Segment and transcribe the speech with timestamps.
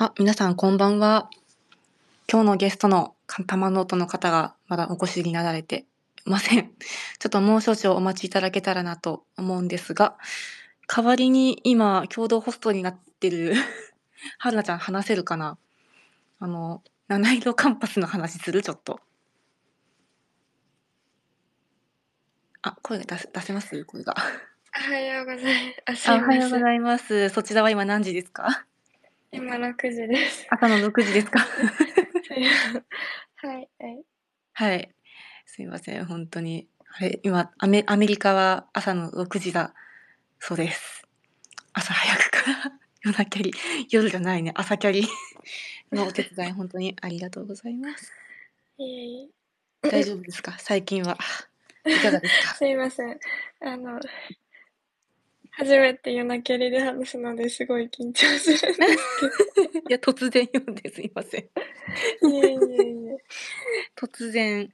[0.00, 1.28] あ、皆さんこんばんは。
[2.30, 5.86] 今日のゲストのカンタマノートの方がまだお越しになられて
[6.24, 6.70] いません。
[7.18, 10.16] ちょっともう少々お待ちいただけたらなと思うんですが、
[10.86, 13.54] 代わりに今共同ホストになってる
[14.38, 15.58] はるなちゃん話せるかな？
[16.38, 18.62] あの、七色カンパスの話する？
[18.62, 19.00] ちょっと。
[22.62, 23.84] あ、声が出せ出せます？
[23.84, 24.14] 声が。
[24.76, 26.08] おはようございます。
[26.08, 26.14] あ。
[26.14, 27.30] おはようございます。
[27.30, 28.64] そちらは今何時ですか？
[29.32, 30.46] 今6時です。
[30.50, 31.40] 朝の6時ですか？
[33.40, 34.02] はい、はい。
[34.54, 34.90] はい。
[35.46, 36.68] すいません、本当に。
[36.96, 39.74] あれ、今、アメアメリカは朝の6時だ
[40.40, 41.04] そうです。
[41.74, 42.38] 朝早くか
[42.70, 43.52] ら 夜なキャリ、
[43.90, 45.06] 夜じゃないね、朝キャリ
[45.92, 48.12] のお手伝い本当にありがとうございます。
[49.82, 50.56] 大丈夫ですか？
[50.58, 51.18] 最近は。
[51.86, 52.42] いかがですえ。
[52.42, 52.54] か？
[52.56, 53.18] すいません。
[53.60, 54.00] あの、
[55.58, 61.42] 初めて夜なけりで話すのですごい緊張するんです いや、突然読んですいません。
[61.42, 61.50] け
[62.22, 62.28] ど。
[62.28, 63.16] いえいえいえ。
[63.96, 64.72] 突然、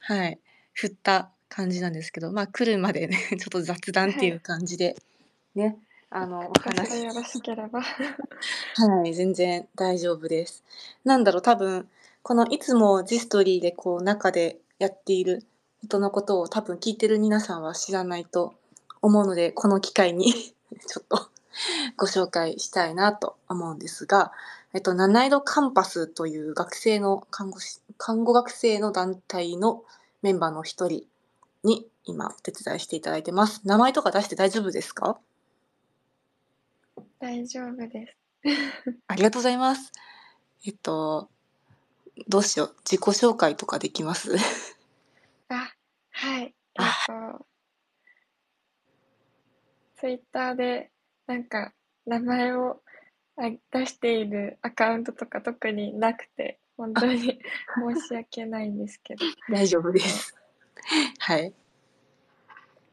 [0.00, 0.40] はい、
[0.72, 4.96] 振った感じなんですけど、まあ来るまでね、 ちょっと雑談っていう感じで、
[5.54, 5.78] ね、
[6.10, 7.80] あの、お話よろしければ。
[7.80, 10.64] はい、全然大丈夫です。
[11.04, 11.88] なんだろう、多分、
[12.24, 15.44] このいつもジストリーでこう中でやっている
[15.84, 18.56] 人のことを多分聞いてる皆さんは知らないと
[19.02, 21.30] 思うので、この機会に ちょっと
[21.96, 24.32] ご紹介したいなと思うんですが、
[24.74, 29.84] えっと、七色カンパスという学生の看護師、看護学生の団体の
[30.22, 31.06] メンバーの一人
[31.64, 33.62] に今お手伝いしていただいてます。
[33.64, 35.18] 名前とか出して大丈夫ですか？
[37.18, 38.16] 大丈夫です。
[39.08, 39.90] ありがとうございます。
[40.64, 41.28] えっと、
[42.28, 42.76] どうしよう。
[42.84, 44.34] 自己紹介とかできます？
[45.48, 45.72] あ、
[46.10, 46.54] はい。
[46.74, 47.46] えっあと、
[49.98, 50.90] ツイッターで
[51.26, 51.72] なんか
[52.06, 52.80] 名前を
[53.36, 57.40] あ出しているアカウントとか特になくて、本当に
[57.94, 60.34] 申し訳ないんですけど、 大丈夫です。
[61.18, 61.54] はい。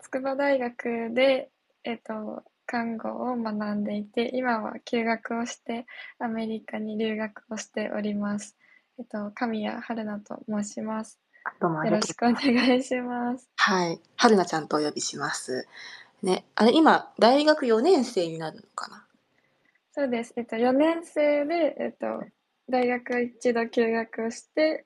[0.01, 1.49] 筑波大学で、
[1.83, 5.87] えっと、看護を学んでいて、今は休学をして
[6.19, 8.55] アメリカに留学をしております。
[8.99, 11.19] えっと、神谷春菜と申します。
[11.59, 13.49] どうもありがとうよろしくお願いします。
[13.55, 13.99] はい。
[14.15, 15.67] はるなちゃんとお呼びします。
[16.21, 16.45] ね。
[16.55, 19.05] あれ、今、大学4年生になるのかな？
[19.93, 20.33] そうです。
[20.35, 22.25] えっと、4年生で、えっと、
[22.69, 24.85] 大学一度休学をして、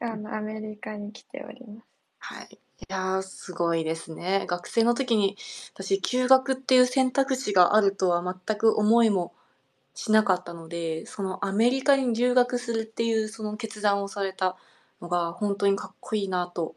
[0.00, 1.86] あの、アメリカに来ております。
[2.18, 2.48] はい。
[2.54, 2.58] い
[2.88, 4.46] やー、すごいですね。
[4.46, 5.36] 学生の時に、
[5.74, 9.34] 私、休学っていう選択肢があるとは全く思いも
[9.94, 14.56] しなかったので、そのアメリカに留学するっていうその決断をされた
[15.00, 16.74] のが本当にかっこいいなと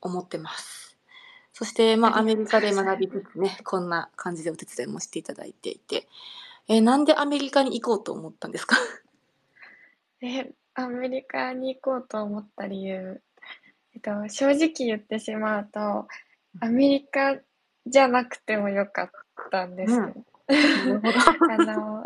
[0.00, 0.87] 思ってます。
[1.58, 6.06] そして、まあ、アメリカで学びつつね、こんな感じでお手伝いもしていただいていて、
[6.68, 8.76] えーなんでアメリカに行こうと思ったんですか？
[10.22, 13.20] え、アメリカに行こうと思った理由、
[13.92, 16.06] えっと、正直言ってしまうと、
[16.60, 17.36] アメリカ
[17.84, 19.10] じゃなくてもよかっ
[19.50, 19.94] たんです。
[19.94, 19.98] よ。
[19.98, 21.18] なるほど。
[21.50, 22.04] あの、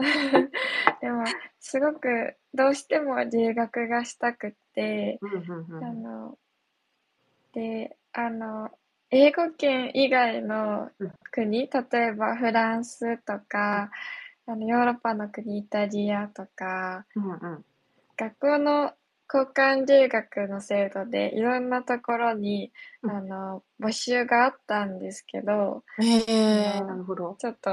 [1.03, 1.25] でも、
[1.61, 5.85] すごくどうしても留学がしたくって、うんうんうん。
[5.85, 6.39] あの、
[7.53, 8.71] で、あの、
[9.15, 10.91] 英語圏以外の
[11.31, 13.91] 国、例えばフランスとか、
[14.47, 17.65] あのヨーロッパの国、イタリアとか、うんうん。
[18.17, 18.93] 学校の
[19.33, 23.11] 交換留学の制度でいろんなところに、うん。
[23.11, 26.67] あの、募集があったんですけど、ええ。
[26.79, 27.37] あのなるほど。
[27.39, 27.71] ちょっと、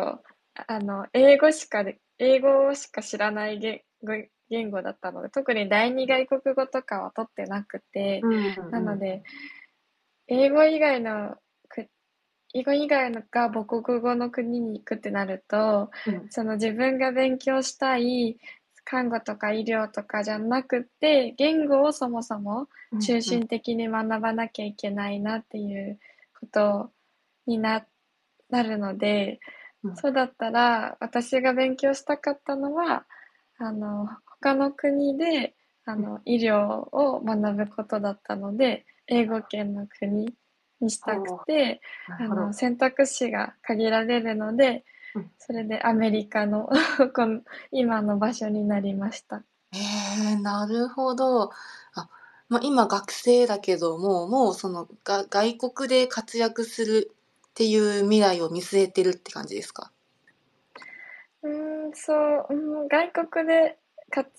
[0.67, 4.11] あの、英語しかで、英語しか知らない言語
[4.49, 8.71] 言語だったので、特に第二外国語とかは取ってなくて、うんうんうん。
[8.71, 9.23] なので、
[10.29, 11.35] 英語以外の
[11.67, 11.87] く、
[12.53, 16.27] 英語以外のが母国語の国に行くってなると、うん。
[16.29, 18.37] その自分が勉強したい
[18.85, 22.67] 看護とか医療とかじゃなくて、言語をそもそも
[23.01, 25.99] 中心的に学ばなきゃいけないなっていう
[26.39, 26.91] こと
[27.45, 27.85] にな、
[28.49, 29.39] なるので、
[29.83, 29.95] うん。
[29.95, 33.05] そうだったら私が勉強したかったのは、
[33.57, 35.53] あの、他の国で、
[35.85, 40.33] あの、医療を学ぶことだったので、英語圏の国
[40.81, 44.85] にしたくて、あの、選択肢が限られるので
[45.15, 46.69] うん、それでアメリカの
[47.15, 49.43] この今の場所になりました。
[49.73, 49.77] え
[50.33, 51.51] えなるほど。
[51.95, 52.09] あ、
[52.47, 57.11] まあ、今学生だけども、もうそのが外国で活躍する
[57.49, 59.91] っていう未来を見据えてるって感じですか？
[61.43, 62.53] うーん、そう、う
[62.85, 63.77] ん、外国で
[64.11, 64.29] かつ、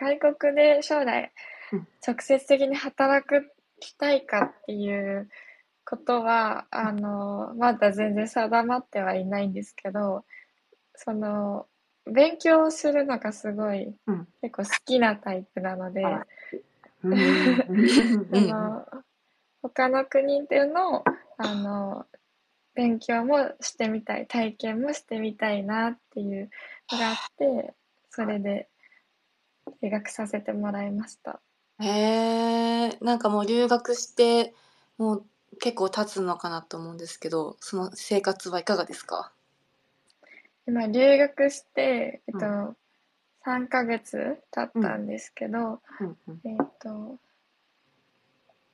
[0.00, 1.32] 外国で将来
[1.72, 3.50] うん直接的に働く
[3.80, 5.28] きたいかっていう
[5.84, 10.24] ことは、あの、まだ全然定まってはいないんですけど、
[10.94, 11.66] その、
[12.06, 14.28] 勉強するのがすごい、うん。
[14.42, 16.02] 結構好きなタイプなので、
[17.04, 17.10] う
[18.30, 18.86] の
[19.62, 21.04] 他の国での
[21.36, 22.06] あの
[22.74, 26.50] 勉強もしてみたい体験もしてみたいなっていう
[26.92, 27.74] のがあって
[28.10, 28.68] それで
[29.82, 31.40] 留学させてもらいました。
[31.80, 34.54] へえ、なんかもう留学して、
[34.96, 35.24] もう
[35.60, 39.32] 結構経つのかなと思うんですけど、その生活はいかがですか？
[40.66, 42.76] 今留学して、えっとう
[43.44, 45.58] 3ヶ月経ったんですけど、
[46.00, 46.16] うん。
[46.28, 46.40] うん。
[46.44, 47.18] えっと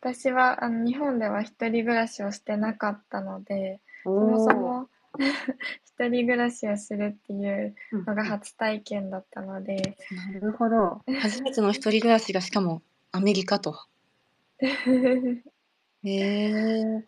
[0.00, 4.88] 私はあの日本では一人暮らしをしてなかったのでそもそも
[5.84, 9.96] 一人暮らしをするっていううんのが初体験だったので、
[10.32, 11.02] なるほど。
[11.20, 13.74] 初めての一人暮らしがしかもアメリカと。
[14.58, 15.42] へ
[16.04, 17.04] え。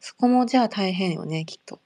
[0.00, 1.80] そこもじゃあ大変よね、きっと。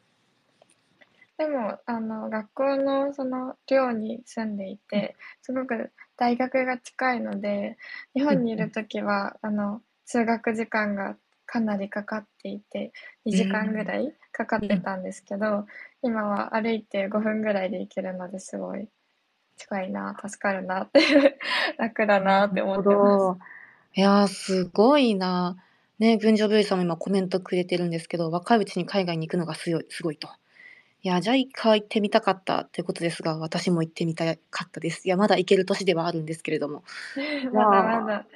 [1.39, 7.77] でもあの学校のその寮に住んでいてすごく大学が近いので
[8.15, 12.93] 日本にいる時はあの通学時間がかなりかかっていて
[13.25, 15.67] 2時間ぐらいかかってたんですけど
[16.03, 18.89] 今は歩いて5分ぐらいで行けるのですごい
[19.57, 21.01] 近いな助かるなって
[21.79, 23.57] 楽だなって思ってます。
[23.95, 25.57] いやー、すごいな。
[25.99, 30.29] ね、群青病院さんも今コメントくれてるんですけど、若いうちに海外に行くのがすごいすごいと。
[31.03, 35.07] いや、ジャイカ行ってみたかったってことですが、私も行ってみたかったです。
[35.07, 36.85] いや、まだ行ける年ではあるんですけれども。
[37.55, 38.27] まだまだ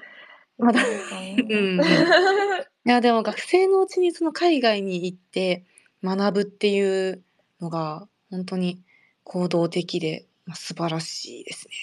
[0.61, 1.81] まだうんうん
[2.87, 5.65] いや、でも学生のうちにその海外に行って
[6.03, 7.23] 学ぶっていう
[7.61, 8.83] のが本当に
[9.25, 11.75] 行動的で、ま、素晴らしいですね。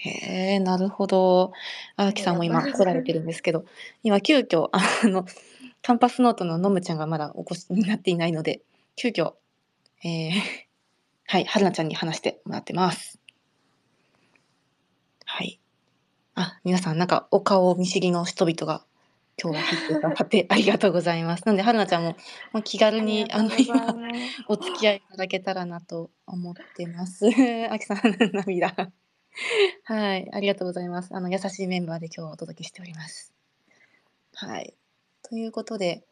[0.00, 1.52] へえ、なるほど。
[1.96, 3.64] 荒木さんも今来られてるんですけど、
[4.04, 5.26] 今急遽あの
[5.82, 8.62] カンパスノートののむちゃんがまだお越しになっていないので、
[8.94, 9.32] 急遽、
[10.04, 10.32] ええ、
[11.26, 13.18] はい、はるなちゃんに話してもらってます。
[15.24, 15.58] はい。
[16.40, 18.84] あ、皆さんなんかお顔見知りの人々が
[19.42, 21.42] 今日は入ってくださって ありがとうございます。
[21.46, 22.16] なのではるなちゃんも、
[22.52, 23.94] もう気軽にあの今。
[24.48, 27.26] お付き合いいただけたらなと思ってます。
[27.70, 27.98] あきさん
[28.32, 28.74] 涙。
[29.84, 31.14] はい、ありがとうございます。
[31.14, 33.32] あの優しいメンバーで今日はお届けしております。
[34.34, 34.74] はい。
[35.22, 36.04] ということで、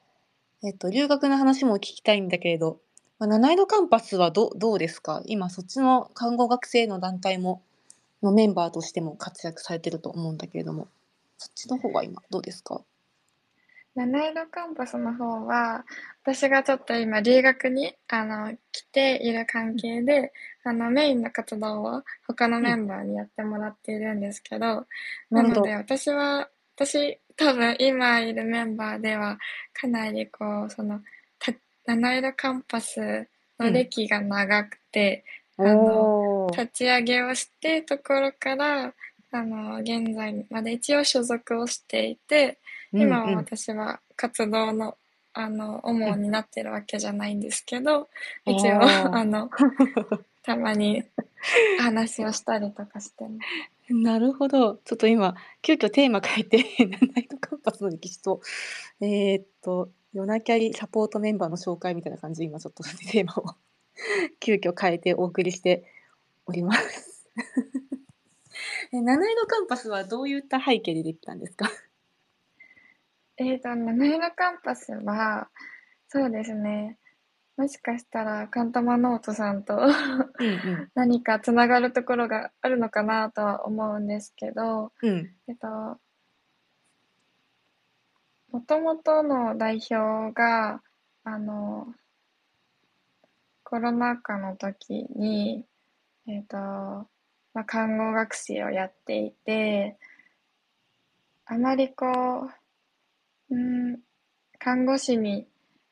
[0.64, 2.80] えっと留学の話も聞きたいんだけれど、
[3.18, 5.22] まあ、七色カンパスはどどうですか？
[5.26, 7.62] 今そっちの看護学生の団体も
[8.26, 10.88] のメンバーとしても活躍されてると思うんだけれども、
[11.38, 12.82] そっちの方は今どうですか？
[13.94, 15.86] 七色カンパスの方は
[16.22, 24.84] 私がちょっと今留学にあの来ている関係であのメインの活動を他のメンバーにやってもらっているんですけど、
[25.30, 29.38] なので私は私多分今いるメンバーでは
[29.72, 31.00] かなりこうその
[31.38, 31.54] た
[31.86, 33.26] 七色カンパス
[33.58, 35.24] の歴が長くて、
[35.58, 38.92] あの立ち上げをしてところから
[39.32, 42.58] あの現在まで一応所属をしていて
[42.92, 44.96] 今は私は活動の
[45.38, 48.08] あの主になってるわけじゃないんですけど、
[48.46, 48.80] うん一応
[49.14, 49.50] あの
[50.42, 51.04] たまに
[51.78, 53.34] 話をしたりとかしてま
[53.88, 53.92] す。
[53.92, 54.76] なるほど。
[54.76, 56.64] ちょっと今、急遽テーマ変えて、
[57.14, 58.40] ナイトカンパスの歴史と、
[59.00, 63.54] えーっと、ヨナキャリサポートメンバーの紹介みたいな感じで、今ちょっとテーマを
[64.40, 65.84] 急遽変えてお送りして
[66.46, 67.28] おります。
[68.92, 71.68] え七色カンパスはどういった背景でできたんですか？
[73.38, 75.50] えーと、七色カンパスは、
[76.08, 76.98] そうですね、
[77.56, 79.78] もしかしたらカンタマノートさんと。
[80.94, 85.34] 何かつながるところがあるのかなとは思うんですけど、うん。
[85.48, 85.68] えっと、
[88.52, 90.82] もともとの代表が、
[91.24, 91.94] あの、
[93.68, 95.64] コロナ禍の時に、
[96.28, 99.98] えっと、まあ、看護学生をやっていて、
[101.46, 102.48] あまりこ
[103.50, 103.98] う、うん、
[104.60, 105.48] 看護師に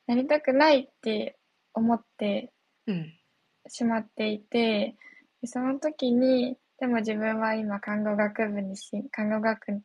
[0.07, 1.37] なりたくないって
[1.73, 2.53] 思って
[2.87, 3.13] うん。
[3.67, 4.95] しまっていて、
[5.41, 9.81] でその時に、でも自分は今看護学部にし、看護学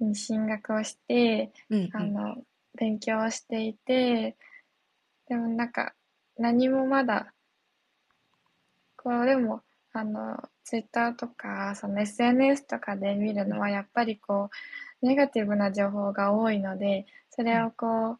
[0.00, 1.90] に進学をして、うん。
[1.94, 2.36] あの、
[2.78, 4.36] 勉強をしていて、
[5.28, 5.94] でもなんか、
[6.38, 7.32] 何もまだ、
[8.96, 9.62] こう、でも、
[9.92, 14.50] あの、ツイッターとか、その SNS とかで見るのは、やっぱりこ
[15.02, 18.18] う、ネガティブな情報が多いので、それをこう、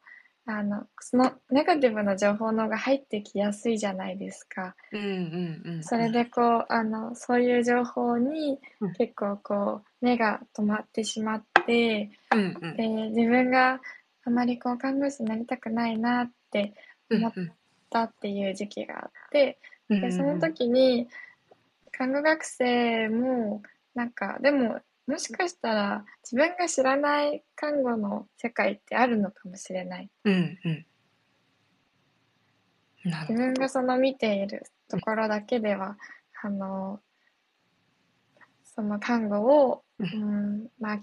[0.49, 4.77] あの、そのネガティブな情報の方が入ってきやすいじゃないですか。
[4.93, 5.83] うんうんうん。
[5.83, 12.77] それでこう、あの、そういう情報にうん結構こう、目が止まってしまって、うんうん。
[12.77, 13.81] で、自分が
[14.25, 16.75] あまりこう、看護師になりたくないなって
[17.11, 17.33] うん思っ
[17.91, 21.09] たっていう時期があって、うんで、その時に、
[21.93, 23.63] 看護学生も、
[23.95, 30.11] なんか、でも、もしかしたら自分が知らない看護の世界ってあるのかもしれない。
[30.25, 30.87] うんうん。
[33.05, 33.21] な。
[33.23, 35.97] 自分がその見ているところだけでは、
[36.43, 37.01] あの、
[38.65, 41.01] その看護を、ううん、まあ、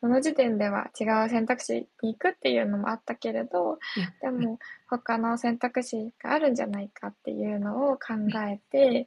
[0.00, 3.78] その時点では違う選択肢に行くっていうのもあったけれど、
[4.22, 8.14] でも他の選択肢があるんじゃないかっていうのを考
[8.48, 9.06] えて、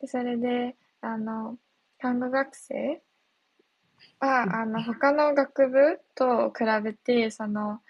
[0.00, 1.56] でそれで、あの、
[1.98, 3.00] 看護学生
[4.20, 4.54] は、うん。
[4.54, 7.80] あの、他の学部と比べて、その、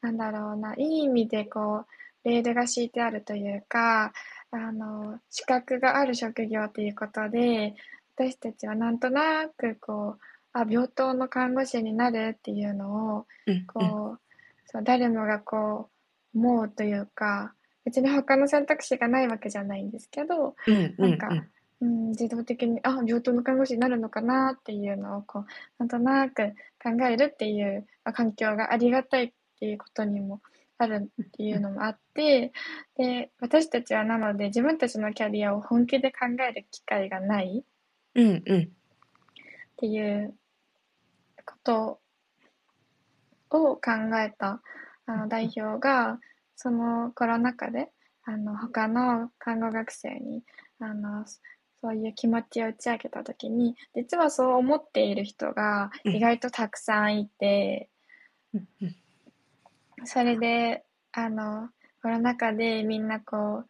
[0.00, 1.84] なんだろうな、いい意味でこ
[2.24, 4.12] う、レールが敷いてあるというか、
[4.50, 7.74] あの、資格がある職業ということで、
[8.16, 10.20] 私たちはなんとなくこう、
[10.54, 13.66] あ、病棟の看護師になるっていうのを、うんうん。
[13.66, 14.20] こう、
[14.66, 15.90] そう誰もがこ
[16.34, 21.28] う、思うというか、別に他の選択肢がないわけじゃないんですけど、うんうんなんか、
[21.80, 25.46] うん、自動的に、あ、病棟の看護師になるのかなっていうのを、こう、
[25.78, 30.40] なんとなく考えるっていう、まあ環境がありがたいっていうことにも
[30.78, 32.52] あるっていうのもあって、
[32.96, 37.64] で、私たちはなので自分たちのキャリアを本気で考える機会がない
[38.14, 38.62] うんうん。
[38.62, 38.68] っ
[39.76, 40.34] ていう
[41.64, 41.98] こ
[43.48, 43.80] とを考
[44.20, 44.60] えた
[45.06, 46.18] あの代表が、
[46.56, 47.90] そのコロナ禍で、
[48.24, 50.42] あの、他の看護学生に、
[50.78, 51.24] あの、
[51.80, 56.16] そういう気持ちを打ち明けたときに、実はそう思っている人がうん。
[56.16, 57.90] 意外とたくさんいて、
[60.04, 61.68] それで、あの、
[62.02, 63.66] コロナ禍でみんなこう、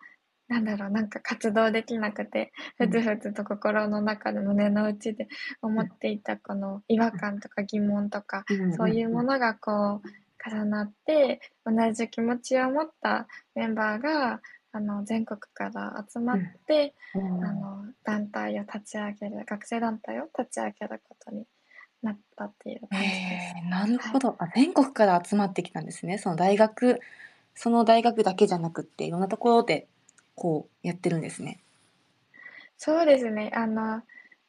[0.48, 2.90] なんだろう、なんか活動できなくて、うん。
[2.90, 5.28] ふつふつと心の中で胸の内で
[5.62, 8.44] 思っていたこの違和感とか疑問とか、
[8.76, 14.40] そういうものがこう重なって、同じ気持ちを持ったメンバーが、
[14.72, 17.44] あの、全国から集まって、うん。
[17.44, 21.46] あの、団体を立ち上げる、学生団体を立ち上げることに
[22.02, 23.20] なったっていう感じです。
[23.56, 26.18] えーなるほど、あ全国から集まってきたんですね。
[26.18, 27.00] その大学
[27.54, 29.86] その大学だけじゃなくっていろんなところで
[30.34, 31.60] こうやってるんですね。
[32.76, 33.50] そうですね。
[33.54, 34.02] あの、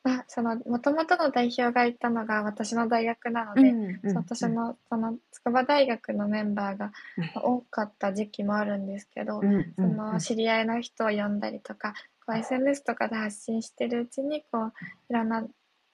[0.03, 3.71] まあ、その、もともとの代表がいたのが私の大学なので、
[4.03, 11.93] そう私の、その、筑波大学のメンバーがうん多かった時期もあるんですけど、うんうんその、知り合いの人を呼んだりとか、
[12.25, 14.73] こう SNS とかで発信してるうちに、こう、
[15.09, 15.43] いろんな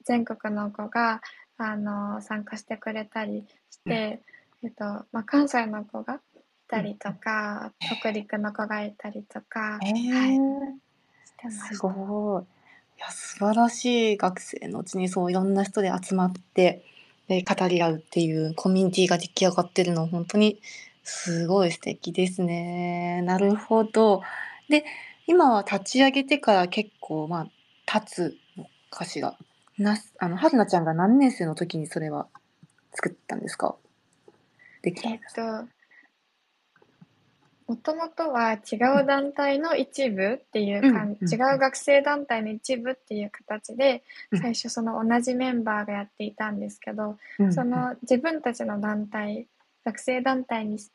[0.03, 1.21] 全国の子が、
[1.57, 4.21] あの、参加してくれたりして、
[4.63, 6.30] えっと、まあ、関西の子がい
[6.71, 11.51] たりとか、北陸の子がいたりとか、えーはい。
[11.51, 12.43] すごい。
[12.97, 16.83] いや素晴らしい学生のうちにそういろんな人で集まって
[17.27, 20.61] で語り合うっていうコミュニティが出来上がってるの本当に
[21.03, 23.21] すごい素敵ですね。
[23.23, 24.21] なるほど。
[24.69, 24.85] で
[25.25, 27.47] 今は立ち上げてから結構まあ
[27.87, 29.35] 経つのかしら。
[29.79, 32.27] なあの春菜ちゃんが何年生の時にそれは
[32.93, 33.75] 作ったんですか？
[34.83, 35.67] できたえっと、
[37.71, 49.47] もともとは違う団体の一部っていうか、うんうん違う学生団体の一部っていう形で、うん最初その同じメンバーがやっていたんですけど、うんその自分たちの団体、
[49.85, 50.89] 学生団体にし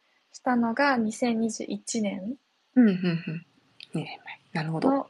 [0.44, 2.34] たのが2021年
[2.74, 3.46] うんうんうん
[3.94, 4.20] 二年
[4.52, 4.90] 前なるほど。
[4.90, 5.06] の、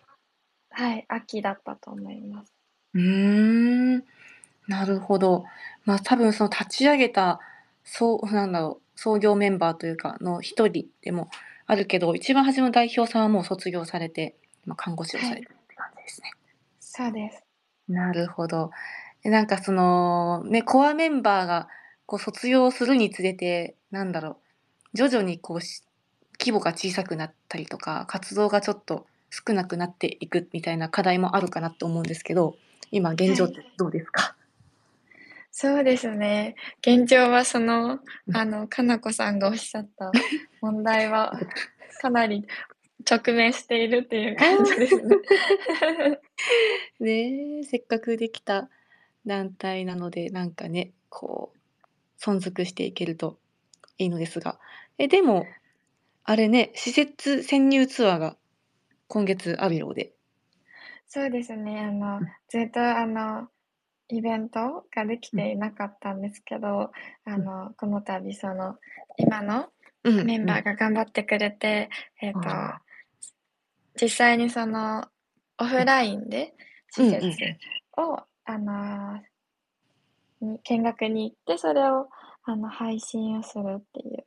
[0.71, 2.53] はい、秋だったと思います。
[2.95, 4.05] うーん、
[4.69, 5.45] なるほど。
[5.85, 7.41] まあ、多分その立ち上げた、
[7.83, 11.29] そう、なんだろう、創業メンバーというかの一人でも
[11.67, 16.33] あるけど、一番初めの代表さんはもう卒業されて、今看護師をされてるって感じですね。
[16.81, 17.43] そうです。
[17.89, 18.71] なるほど。
[19.23, 21.69] でなんかその、ね、コアメンバーが
[22.07, 24.39] こう卒業するにつれて、なんだろ
[24.95, 25.83] う、徐々にこうし
[26.39, 32.57] 規模が小さくなったりとか、活動がちょっと少なくなっていくみたいな課題もあるかなと思うんですけど、
[32.93, 34.37] 今現状ってどうですか、
[35.51, 36.55] そうですね。
[36.87, 40.13] 現状はそのう、んあの、かなこさんがおっしゃった
[40.73, 41.39] 問題は、
[42.01, 42.47] かなり
[43.11, 45.17] 直面しているっていう感じですね。
[47.01, 48.69] ねえせっかくできた
[49.25, 51.87] 団体なのでなんかねこう
[52.21, 53.39] 存続していけると
[53.99, 54.59] いいのですが
[54.99, 55.47] えでも
[56.25, 58.37] あれね施設潜入ツアーが
[59.09, 60.13] 今月あるようで
[61.09, 61.81] そうですね。
[61.81, 63.49] あのうん、ずっとあの、
[64.09, 66.93] イベントができていなかったんですけど、
[67.25, 68.77] あの、この度その、
[69.17, 69.69] 今の
[70.11, 71.91] メンバーが頑張ってくれて、
[72.21, 72.81] えっと、あ
[74.01, 75.05] 実際にその、
[75.59, 76.55] オフラインで
[76.91, 77.27] 施設
[77.97, 79.21] を、あの、
[80.41, 82.09] に見学に行って、それを、
[82.45, 84.27] あの、配信をするっていう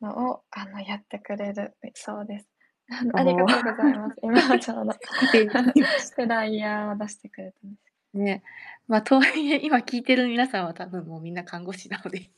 [0.00, 2.48] のを、あの、やってくれるそうです。
[3.14, 4.16] ありがとうございます。
[4.22, 4.92] 今ちょうど
[6.14, 7.76] フライヤーを出してくれたんで
[8.12, 8.18] す。
[8.18, 8.42] ね。
[8.86, 12.30] まあ、とはいえ、今聞いてる皆さんは多分もうみんな看護師なので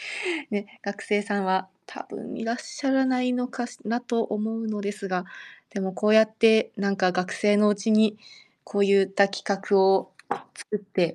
[0.50, 5.24] ね、学生さんは多分いらっしゃらないのかなと思うのですが、
[5.70, 8.18] でもこうやってなんか学生のうちに
[8.64, 10.12] こういった企画を
[10.54, 11.14] 作って、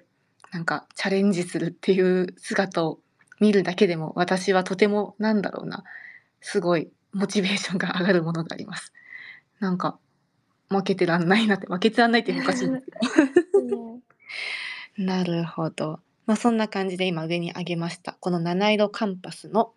[0.52, 3.00] なんかチャレンジするっていう姿を
[3.40, 5.84] 見るだけでも、私はとてもなんだろうな、
[6.42, 8.94] すごいモチベーションが上がるものがあります。
[9.60, 10.00] なんか、
[10.70, 14.00] 負けてらんないなって、負けてらんないっておかしいんですけど。
[14.98, 16.00] なるほど。
[16.26, 18.14] まあ、そんな感じで今上に挙げました。
[18.20, 19.74] この七色カンパスの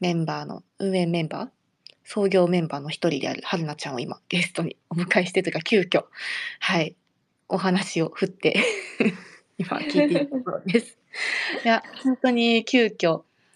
[0.00, 1.48] メンバーの、運営メンバー、
[2.04, 6.04] 創業メンバーの一人である春菜ちゃんを今ゲストにお迎えしてというか急遽、
[6.60, 6.94] はい、
[7.48, 8.62] お話を振って
[9.58, 10.98] 今聞いているところです。
[11.64, 12.92] いや、本当に急遽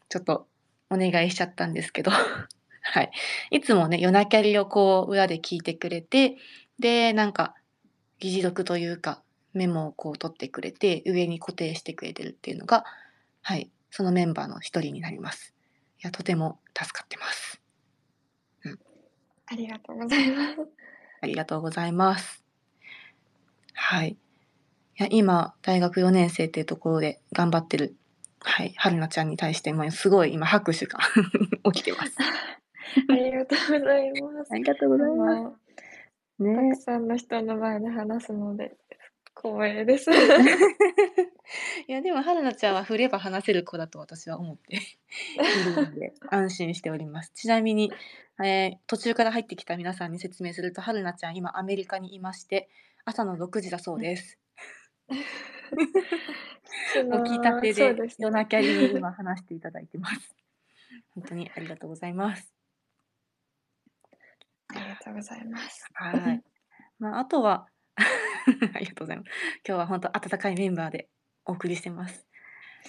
[0.09, 0.47] ちょっと
[0.91, 2.11] お願いしちゃったんですけど
[2.81, 3.11] はい。
[3.51, 6.37] いつもね、夜なキャリをこう裏で聞いてくれて、
[6.79, 7.55] で、なんか
[8.19, 9.23] 議事録というか
[9.55, 12.85] メモをこう取ってくれて上に固定してくれてるっていうのが、
[13.43, 15.55] はい、そのメンバーの一人になります。
[15.99, 17.61] いや、とても助かってます。
[18.65, 18.79] うん。
[19.47, 20.57] ありがとうございます。
[21.21, 22.45] ありがとうございます。
[23.73, 24.11] はい。
[24.11, 24.17] い
[25.03, 27.97] や、今、大学4年生っていうところで頑張ってる、
[28.41, 30.99] はい、春菜ちゃんに対して、もすごい今拍手が
[31.73, 32.17] 起きてます。
[33.09, 34.53] ありがとうございます。
[34.53, 35.51] ありがとうございま
[36.39, 36.43] す。
[36.43, 38.77] ね、たくさんの人の前で話すので、
[39.41, 40.11] 光栄です。
[40.11, 40.15] い
[41.93, 44.81] やでも春菜ちゃんは振れば話せる子だと私は思ってい
[45.65, 47.33] るので安心しております。
[47.35, 47.93] ちなみに、
[48.43, 52.69] えー、途中から入ってきた皆さんに説明すると春菜ちゃん今アメリカにいまして
[53.05, 54.39] 朝の6時だそうです。
[55.09, 55.17] 起
[57.31, 60.35] きたてで夜なきゃに今話していただいてます。
[61.15, 62.53] 本当にありがとうございます。
[64.69, 65.87] ありがとうございます。
[65.95, 66.43] はい。
[66.99, 67.69] まああとは
[68.75, 69.31] ありがとうございます。
[69.67, 71.09] 今日は本当温かいメンバーで
[71.45, 72.27] お送りしてます。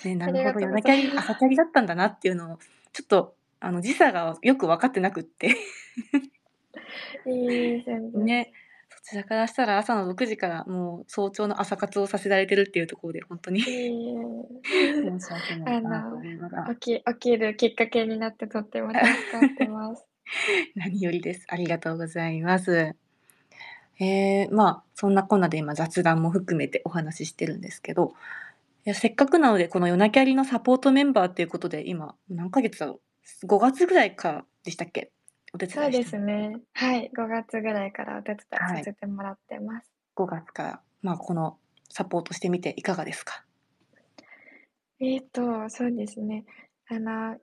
[0.06, 2.60] ね、なるほど、夜なきゃり、朝キャリだったんだなっていうのを、
[2.94, 5.56] ちょっと、あの、時差がよく分かってなくって。
[7.26, 8.54] ね、
[8.90, 13.70] そちらからしたら朝の6時からもう早朝の朝活をさせられてるっていうところで、本当に申
[15.20, 16.76] し訳ないなと思いながら。
[16.76, 19.10] 起き起きるきっかけになってとっても助か
[19.46, 20.06] ってます。
[20.76, 21.46] 何よりです。
[21.50, 22.96] ありがとうございます。
[24.00, 28.14] えー、まあ、そんなこんなで今雑談も含めてお話ししてるんですけど、
[28.86, 33.02] いや、せっかくなので、この夜なキャリのサポートメンバーっていうことで、今、何ヶ月だろ
[33.44, 35.12] う ?5 月ぐらいからでしたっけ
[35.54, 36.60] お手伝いそうですね。
[36.74, 39.92] はい、5月ぐらいからお手伝いさせてもらってます。
[40.16, 41.58] 5月から、まあ、この
[41.90, 43.44] サポートしてみていかがですか？
[45.02, 46.46] えっと、そうですね。
[46.90, 47.38] あの、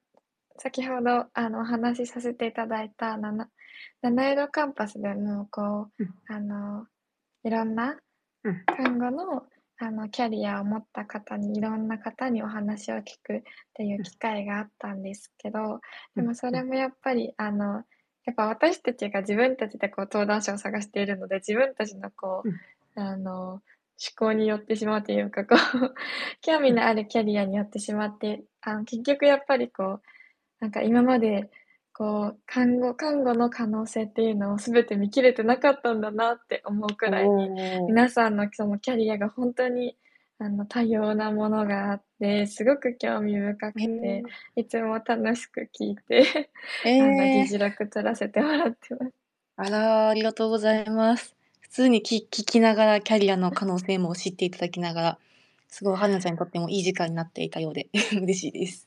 [0.59, 3.49] 先ほど、あの、お話しさせていただいた、なな
[4.03, 6.15] 七色カンパスでも、こう、うん。
[6.29, 6.87] あの、
[7.45, 7.97] いろんな
[8.67, 9.45] 看護の、
[9.79, 13.43] あの、キャリアを持った方に、いろんな方にお話を聞くっ
[13.75, 15.81] ていう機会があったんですけど、
[16.15, 17.85] でもそれもやっぱり、あの、
[18.25, 22.57] やっぱ私たちが自分たちでこう登壇者を探しているので、自分たちのこう、うん。
[22.99, 23.63] あの、思
[24.17, 25.95] 考によってしまうというか、こう、
[26.43, 30.03] 興味のあるキャリアによってしまって、あの、結局やっぱりこう、
[30.61, 31.51] なんか今まで
[31.97, 37.49] こう、看護看護の可能性っていうのを全て見切れてなかったんだなって思うくらいに、
[37.89, 39.97] 皆さんのそのキャリアが本当に
[40.39, 44.23] あの多様なものがあって、すごく興味深くて、
[44.57, 46.51] いつも楽しく聞いて、
[46.85, 49.13] えー、あの議事録取らせてもらってます。
[49.57, 51.35] あら、ありがとうございます。
[51.61, 55.19] 普通に聞聞きながらキャリアの可能性も知っていただきながら、
[55.69, 57.89] すごい春菜ちゃんにとってもいい時間になっていたようで
[58.21, 58.87] 嬉しいです。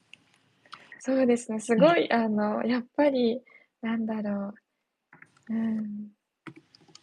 [1.00, 3.42] そうですね、すごい、あの、やっぱり、
[3.82, 4.54] なんだろ
[5.50, 6.10] う、うん。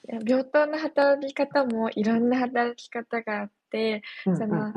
[0.08, 4.72] や、病棟の働き方もいろんな働き方があって、その、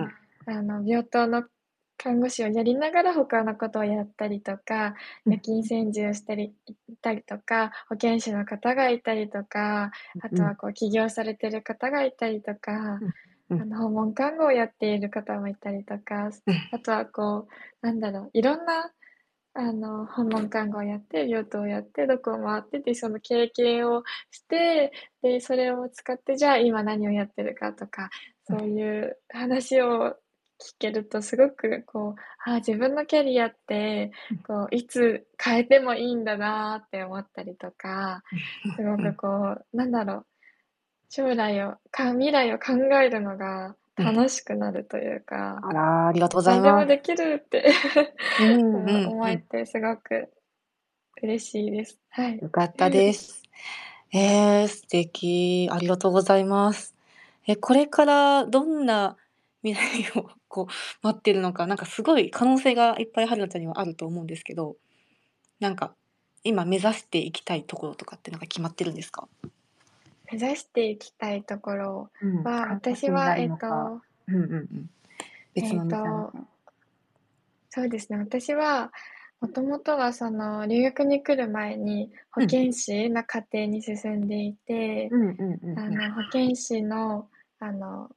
[0.45, 1.43] あの、病棟の
[1.97, 6.53] 看護師をやりながら他のことをやったりとか、夜勤専従したり
[6.87, 12.99] いたりとか、保健師の方がいたりとか、あとはこう起業されてる方がいたりとか、
[13.51, 16.31] あの、訪問看護をやっている方もいたりとか、
[16.71, 17.47] あとはこ
[17.81, 18.91] う、なんだろう、いろんな
[19.59, 24.91] あの、訪問看護をやって、病棟をやって、どこを回ってて、その経験をして、
[25.21, 28.09] で、それを使って、じゃあ今何をやってるかとか、
[28.47, 30.15] そういう話を
[30.59, 34.11] 聞けるとすごくこう、ああ、自分のキャリアって、
[34.47, 38.23] こう、いつ変えてもいいんだなって思ったりとか、
[38.75, 39.27] すごくこ
[39.73, 40.25] う、なんだろう、
[41.09, 47.73] 将来をか未来を考えるのが楽しくなるというか、あら、ありがとうござい何でもできるって
[48.41, 50.31] うんうん思えてすごく
[51.21, 51.99] 嬉しいです。
[52.09, 52.39] はい。
[52.39, 53.43] よかったです。
[54.11, 55.69] えー、素敵。
[55.71, 56.95] ありがとうございます。
[57.47, 59.17] え、これからどんな
[59.63, 64.77] 未来をこう待ってるのか、なんかすごい可能性がいっぱい春菜ちゃんにはあると思うんですけど、
[65.59, 65.93] なんか
[66.43, 69.27] 今目指していきたいところとかってなんか決まってるんですか？
[70.31, 74.01] 目指していきたいところうん、は、私は、えっと。
[74.27, 74.89] うんうんうん。
[75.55, 76.47] 別の道なのか。
[77.71, 78.91] そうですね、私は
[79.41, 82.47] もともとはその留学に来る前に保うん。
[82.47, 85.09] 健師の課程に進んでいて。
[85.77, 88.09] あの、保健師の、あの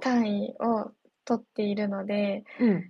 [0.00, 0.90] 単位を
[1.24, 2.44] 取っているので。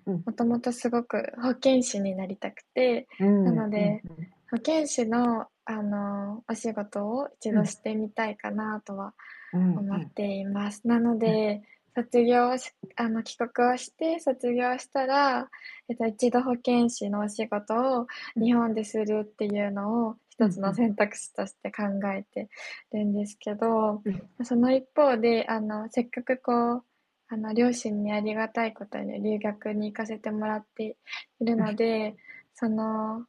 [0.07, 4.29] もともとすごく保健師になりたくて、うんうんなので、うん。
[4.51, 7.67] 保健師の、あの、お仕事を一度うん。
[7.67, 9.15] してみたいかなとは。
[9.53, 10.87] 思っています。
[10.87, 11.19] なのうん。
[11.19, 11.63] で、
[11.95, 15.49] 卒業をしあの、帰国をして卒業したら、
[15.89, 18.45] えっと、一度保健師のお仕事をうん。
[18.45, 20.61] 日本でするっていうのをう一つ。
[20.61, 22.49] の選択肢として考えて
[22.93, 24.45] るんですけど、うん。
[24.45, 26.85] その一方で、あの、せっかくこう、
[27.29, 30.97] あの、両親にありがたいことに留学に行かせてもらって
[31.41, 31.59] いるうん。
[31.61, 32.17] ので、
[32.55, 33.27] その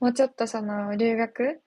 [0.00, 1.60] もうちょっとその留学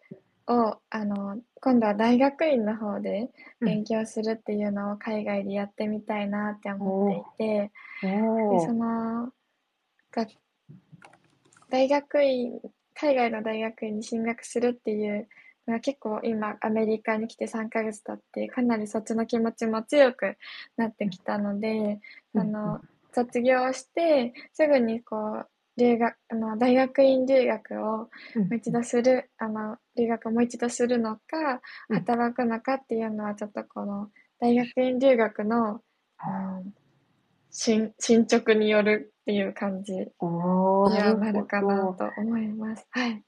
[0.47, 3.67] を、あの、今度は大学院の方でうん。
[3.67, 7.71] 勉強するっていうのを海外でやってみたいなって思っていおて、
[8.03, 8.59] お。
[8.59, 8.73] で、そ。
[8.73, 9.31] の、
[10.11, 10.27] が
[11.69, 12.59] 大学院
[12.93, 15.27] 海外の大学院に進学するっていう
[15.67, 20.37] のが結構今アメリカに来て3ヶ月経って、かなりそっちの気持ちも強く
[20.77, 21.09] なってうん。
[21.09, 22.55] きたので、うんうん。
[22.55, 22.81] あの、
[23.13, 27.97] 卒業してすぐにこう、留学あの、大学院留学を
[28.35, 28.77] うんもう一うん。
[28.77, 32.07] 度するあの、留学をもう一度するのか、うん。
[32.07, 35.81] 働くのかっていうのはちょっとこの大学院留学の、
[36.19, 36.29] う。
[36.67, 36.73] ん、
[37.51, 39.93] しん進捗によるっていう感じ
[40.85, 41.97] にはなるかなど。
[41.97, 42.87] と思います。
[42.91, 43.23] はい。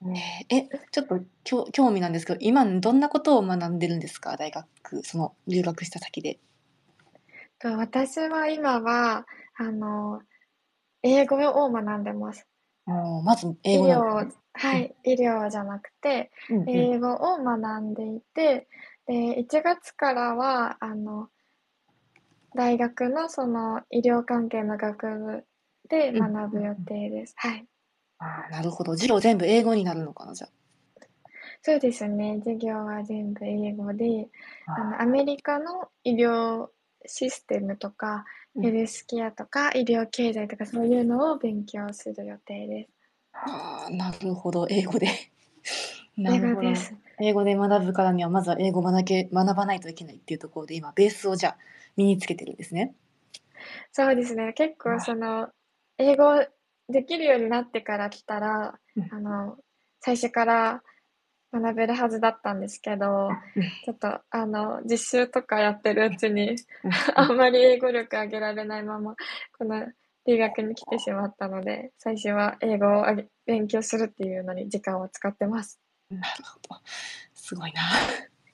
[0.49, 4.35] え、ちょっときょ興味なんですけど、今どんなことを学んでるんですか？
[4.37, 6.39] 大学その留学した先で。
[7.59, 9.25] と、私は今は、
[9.55, 10.21] あの、
[11.03, 12.47] 英語を学んでます。
[13.23, 13.93] まず英医語ね。
[13.93, 13.99] 療
[14.55, 14.81] はうん。
[14.81, 16.69] い、医療じゃなくて、うんうん。
[16.69, 18.67] 英語を学んでいて、
[19.05, 21.29] で、1月からは、あの、
[22.55, 25.45] 大学のその医療関係の学部
[25.89, 26.75] でうん学ぶ予。
[26.85, 27.33] 定です。
[27.37, 27.65] はい。
[28.19, 28.93] ああ、なるほど。
[28.93, 30.49] 授業全部英語になるのかな、じゃあ。
[31.61, 34.29] そうですね、授業は全部英語で、
[34.67, 35.01] あの。
[35.01, 36.67] アメリカの医療
[37.05, 38.23] システムとか、うん。
[38.61, 42.89] ヘルスケアとか、医療経済とかそういうのを勉強する予定です。
[43.31, 45.07] はあ、なるほど、英語で。
[46.17, 46.53] な英。
[46.53, 46.93] 語です。
[47.19, 51.57] 英語で学ぶからには、まずは英語を学け学ばないといけないっていうところで、今ベースをじゃあ、
[51.95, 52.95] 身につけてるんですね。
[53.91, 54.99] そうですね、結構。
[54.99, 55.49] その、
[55.97, 56.45] 英語
[56.89, 59.07] できるようになってから来たら、うん。
[59.11, 59.57] あの、
[59.99, 60.83] 最初から
[61.53, 63.29] 学べるはずだったんですけど。
[63.85, 66.51] ちょっとあの、実習とかやってるうちに、
[66.83, 67.35] うんあうん。
[67.35, 69.15] んまり英語力上げられないまま、
[69.57, 69.85] この
[70.25, 73.05] 留学に来てしまったので、最初は英語を
[73.45, 75.79] 勉強するっていうのに時間を使ってます。
[76.09, 76.81] なるほど。
[77.33, 77.81] すごいな。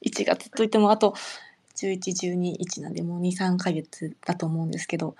[0.05, 1.13] 1月といってもあと
[1.75, 5.15] 11、12、1なんで、もう2、3ヶ月だと思うんですけど。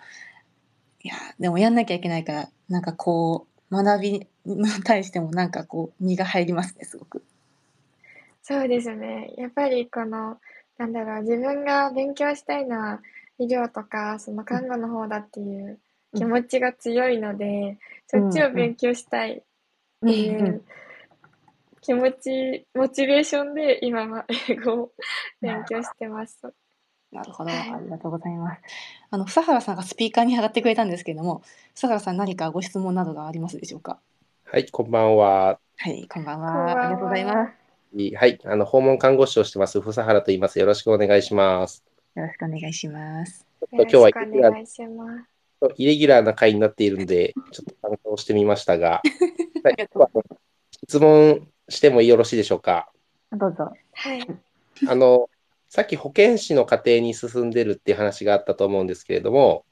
[1.02, 4.28] いや、でもやんなきゃいけないから、なんかこう、学びに
[4.84, 7.24] 対してもなんかこう、身が入りますね、すごく。
[8.50, 9.34] そうですね。
[9.38, 10.42] やっぱりこの、
[10.80, 13.00] なんだろう、自分が勉強したいのは
[13.38, 14.60] 医療とか、そのうん。
[14.60, 15.80] 看護の方だっていう
[16.14, 16.20] うん。
[16.20, 17.78] 気持ちが強いので、
[18.14, 18.42] うそっち。
[18.44, 19.44] を勉強したいっ
[20.02, 20.62] うんていううん
[21.82, 24.92] 気持ちモチベーションで今は英語を
[25.42, 25.84] 勉強。
[25.84, 26.42] してます。
[27.12, 27.72] なるほど、はい。
[27.72, 28.62] ありがとうございます。
[29.12, 31.42] あの、房原さんがスピーカーに上がってくれたんですけども、
[31.76, 34.00] 房原さん何かご質問などがありますでしょうか？
[34.44, 35.60] はい、こんばんは。
[35.78, 36.72] はい、こんばんこんは。
[36.72, 37.54] ありがとうございまは。
[37.54, 37.59] す。
[37.94, 40.60] いはい、あの、訪問看護師をしてます、房原と言います。
[40.60, 41.84] よろしくお願いします。
[42.16, 43.46] よろしくお願いします。
[43.72, 45.06] 今日はイレギュラー願いしま
[45.62, 45.74] す。
[45.78, 49.02] イレギュラーな回になっているので、ちょっと参加をしてみましたが、
[49.64, 49.90] はあい。
[50.88, 52.92] 質問してもよろしいでしょうか？
[53.32, 53.72] どうぞ。
[53.94, 54.28] はい。
[54.88, 55.30] あの、
[55.68, 59.66] さっき保健師の課程に進んでるっていう話があったと思うんですけれども、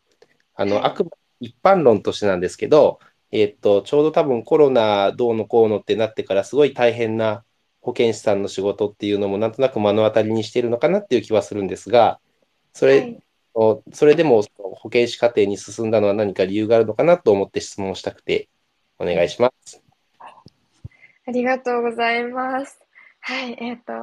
[0.55, 0.83] あの、はい。
[0.85, 2.99] あくま一般論としてなんですけど、
[3.31, 7.43] えっと、ちょうど多分コロナどうのこうのってなってからすごい大変な
[7.87, 12.19] 保健師さんの仕事っていうのもなんとなく目の当たりにしているのかなっていう気はするんですが、
[12.73, 13.23] それ、はい。
[13.53, 18.49] おそれでも保健師課程に進んだのは何か理由があるのかなと思って質問したくて
[18.99, 19.81] お願いします。
[20.19, 22.77] ありがとうございます。
[23.21, 23.93] はい、えっと、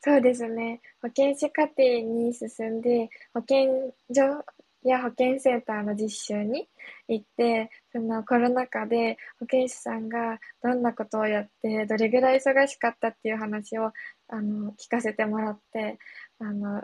[0.00, 0.80] そうですね。
[1.00, 3.68] 保健師課程に進んで、保健
[4.12, 4.44] 所
[4.84, 6.68] や保健センターの実習に
[7.08, 13.92] 行ってそのコロナ禍で保健師さんがどんなことをやってどれぐらい忙しかったっていう話を
[14.28, 15.98] あの聞かせてもらって
[16.38, 16.82] あの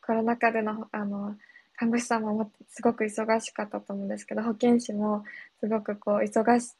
[0.00, 1.36] コロナ禍でのあの
[1.76, 5.24] 看護師さんもすごく忙しかったと思うんですけど保健師も
[5.58, 6.74] すごくこう忙し,、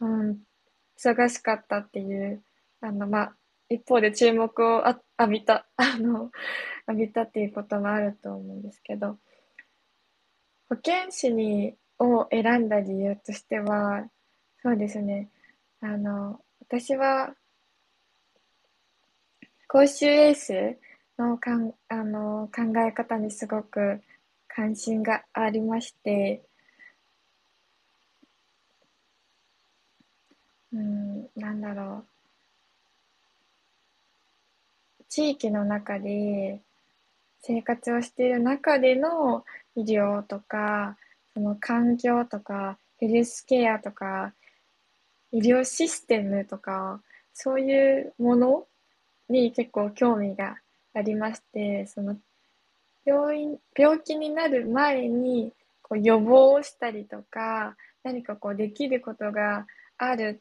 [0.00, 0.38] うん、
[0.96, 2.42] 忙しかったっていう
[2.80, 3.36] あの、まあ、
[3.68, 4.84] 一方で注目を
[5.18, 6.30] 浴びたあの
[6.86, 9.18] 浴びたっていうこともあると思うんですけど
[10.72, 14.08] 保健師にを選んだ理由としては
[14.62, 15.28] そうですね。
[15.82, 17.34] あの私は
[19.68, 20.78] 公衆衛生
[21.18, 24.00] のかんあの考え方にすごく
[24.48, 26.42] 関心がありまして
[30.72, 32.06] うんなんだろ
[35.00, 35.04] う。
[35.10, 36.62] 地域の中で
[37.42, 39.44] 生活をしている中での
[39.76, 40.96] 医療とか
[41.34, 44.32] その環境とかヘルスケアとか
[45.32, 47.00] 医療システムとか
[47.32, 48.66] そういうもの
[49.28, 50.56] に結構興味が
[50.94, 52.16] ありましてその
[53.04, 59.66] 病院病気になる前にこう予防をしたりとか何かこうできることが
[59.98, 60.40] ある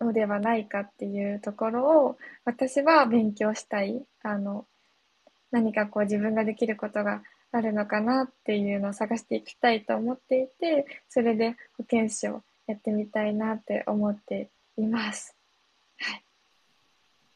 [0.00, 4.02] のではないかっていうところを私は勉強したい。
[4.22, 4.66] あの
[5.50, 15.36] 何かこう自分ができることがあるのかなっていうのを探していきたいと思っていてそれで保健師をやってみたいなって思っています。
[15.98, 16.24] はい、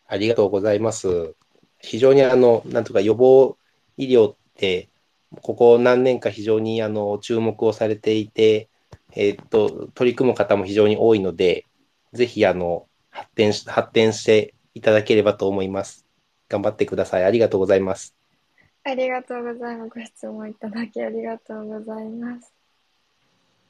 [0.06, 1.34] ありがとうございます。
[1.80, 3.56] 非常にあの、なんとか予防
[3.96, 4.88] 医療って、
[5.42, 8.68] ここ何年か非常にあの注目をされていて、
[9.12, 11.66] えー、っと、取り組む方も非常に多いので、
[12.12, 16.06] ぜひあの、発展し、発展していただければと思います。
[16.48, 17.24] 頑張ってください。
[17.24, 18.14] ありがとうございます。
[18.84, 19.90] ありがとうございます。
[19.90, 22.52] ご質問いただきありがとうございます。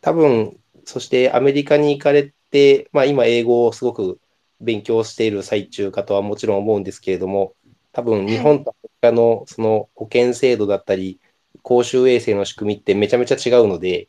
[0.00, 4.20] 多分、そしてアメリカに行かれて、まあ今英語をすごく
[4.60, 7.54] 勉強している最中かとはもちろん思うんですけれども、
[7.92, 11.20] 多分日本とアメリカのその保険制度だったり、
[11.62, 14.08] 公衆衛生の仕組みってめちゃめちゃ違うので、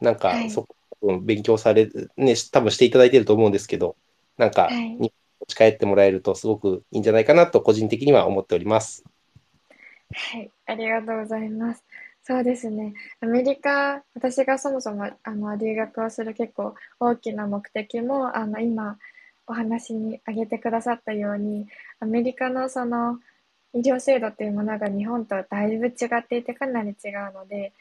[0.00, 0.64] なんかそ
[1.00, 3.96] こ、勉強され、ね、多分していただいてると思うんですけど、
[4.38, 9.04] なんか、に持ち帰ってもらえるとすごくいいんじゃないかなと個人的には思っております。
[10.12, 11.84] はい、ありがとうございます。
[12.22, 12.94] そうですね。
[13.20, 18.98] アメリカ、私がそもそもあの留学をする結構大きな目的も、あの今、
[19.46, 21.68] お話に挙げてくださったように、
[22.00, 23.20] アメリカのその
[23.72, 27.72] 医療制度っていうものが日本とはだいぶ違っていてかなり違うので、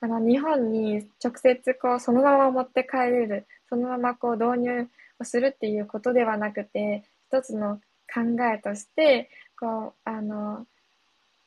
[0.00, 4.88] あの日本に直接こうそのまま持って帰れる、そのままこう導入
[5.20, 7.80] をするっていうことではなくて、一つの
[8.12, 8.20] 考
[8.54, 10.66] えとして、こう、あの、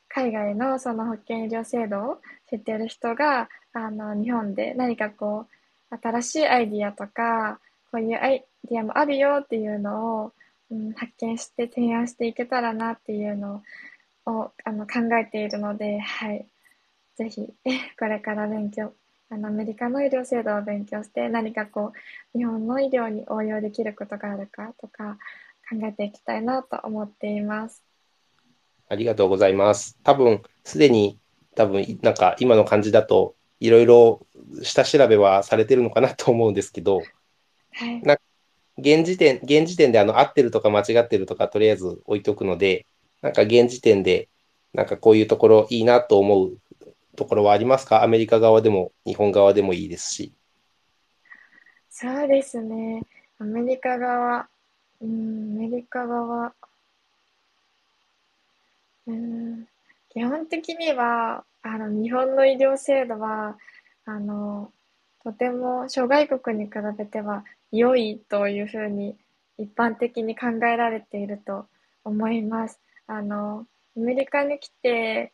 [0.08, 5.46] 海外のその保険医療制度を知っている人が、あの、日本で何かこ
[5.90, 10.32] う、新しいアイディアとか、こういうアイディアもあるよっていうのを、
[10.70, 13.62] うん、発見して提案していけたらなっていうの
[14.26, 16.46] をあの考えているので、はい。
[17.16, 17.48] ぜひ、
[17.98, 18.92] これから勉強、
[19.30, 21.92] あの、アメリカの医療制度を勉強して、何かこ
[22.34, 25.18] う、日本の医療に応用できることがあるかとか、
[25.68, 27.87] 考えていきたいなと思っています。
[28.88, 29.98] ありがとうございます。
[30.02, 31.18] 多分、すでに、
[31.54, 34.26] 多分、なんか今の感じだと、いろいろ
[34.62, 37.02] 下調べはされてるのかなと思うんですけど、
[37.72, 38.16] はい、な
[38.78, 42.86] 現時点、現時点であの合ってるとか間違ってるとかとりあえず置いとくので、
[43.20, 44.28] なんか現時点で、
[44.72, 46.58] なんかこういうところいいなと思う
[47.16, 48.04] ところはありますか？
[48.04, 50.32] アメリカ側でも日本側でもいいですし。
[51.90, 53.02] そうですね。
[53.40, 54.46] アメリカ側、
[55.00, 56.54] うん、アメリカ側、
[59.08, 59.66] うん、
[60.10, 63.56] 基本的には、あの、日本の医療制度は、
[64.04, 64.70] あの、
[65.24, 69.16] とても諸外国に比べては良いというふうに
[69.56, 71.66] 一般的に考えられていると
[72.04, 72.78] 思います。
[73.06, 75.32] あの、アメリカに来て、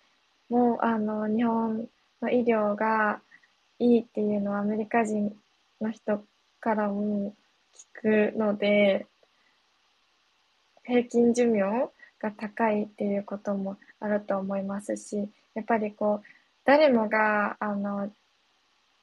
[0.48, 1.88] もう、あの、日本
[2.22, 3.20] の医療が
[3.80, 5.36] いいっていうのはアメリカ人
[5.80, 6.24] の人
[6.60, 7.34] からも
[8.00, 9.06] 聞くので、
[10.84, 11.90] 平均寿命
[12.20, 16.26] が高いっていうこともあると思いますし、やっぱりこう、
[16.64, 18.10] 誰もが、あの、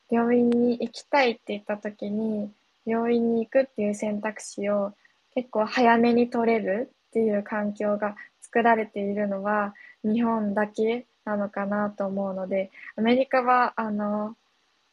[0.10, 2.52] 病院に行きたいって言った時に、
[2.86, 4.94] 病院に行くっていう選択肢を
[5.34, 14.36] 結構早めに取れるっていう環境が作られているのは日本だけなのかなと思うので、アメリカは、あの、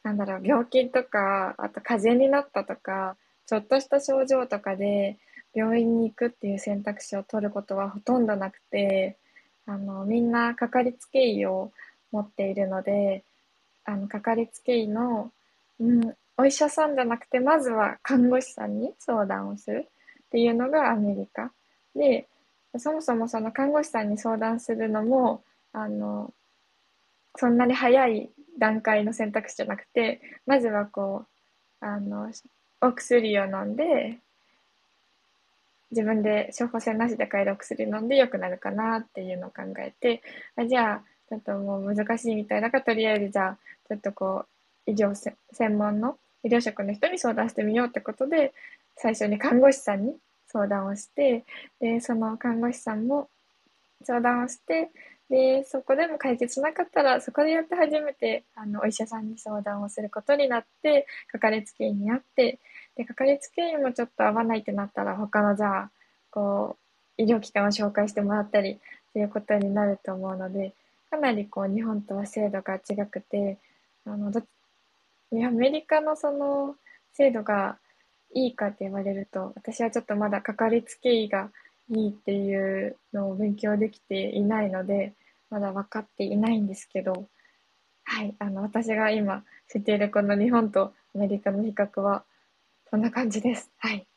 [0.03, 3.17] なんだろう、病気とか、あと風邪になったとか、
[3.47, 5.17] ちょっとした症状とかで
[5.53, 9.17] 病院に行くっていう選択肢を取ることはほとんどなくて、
[9.65, 11.71] あの、みんなかかりつけ医を
[12.11, 13.23] 持っているので、
[13.85, 15.31] あの、かかりつけ医の、
[15.79, 19.87] うん、お医者さんじゃなくて、まずは看護師さんに相談をする
[20.25, 21.51] っていうのがアメリカ。
[21.95, 22.27] で、
[22.77, 25.43] そもそもその看護師さんに相談するのも、
[25.73, 26.33] あの、
[27.35, 31.25] そんなに早い段階の選択肢じゃなくて、まずはこ
[31.81, 32.31] う、あの、
[32.81, 34.19] お薬を飲んで、
[35.91, 40.21] 自分で処方箋なしで買えるお薬飲んで良くなるかなっていうのを考えて、
[40.55, 44.45] あじゃあ、ちょっともう難しいみたいだから、とりあえずじゃあ、ちょっとこ
[44.87, 48.53] う、医療専門の医療職の人に相談してみようってことで、
[48.95, 50.15] 最初に看護師さんに
[50.47, 51.45] 相談をして、
[51.79, 53.29] で、その看護師さんも
[54.03, 54.91] 相談をして、
[55.29, 62.59] で、そこでも解決しなかったら、そこでやって初めて、あの、お医者さんに相談をすることになって、かかりつけ医に会って、
[62.95, 65.91] で、かかりつけ医もちょっと合わないってなったら、他のじゃあ、
[66.31, 66.77] こ
[67.17, 68.77] う、医療機関を紹介してもらったりっ
[69.13, 70.73] ていうことになると思うので、
[71.09, 73.57] かなりこう、日本とは制度が違くて、
[74.05, 74.41] あの、ど
[75.31, 76.75] アメリカのその
[77.13, 77.77] 制度が
[78.33, 81.51] いいかって言われると、私はちょっとまだかかりつけ医が
[81.91, 85.13] いいっていうのを勉強できていないので、
[85.49, 87.27] まだ分かっていないんですけど、
[88.03, 92.23] はい、あの、私が今知っているこの日本とアメリカの比較は、
[92.89, 93.69] こんな感じです。
[93.77, 94.07] はい。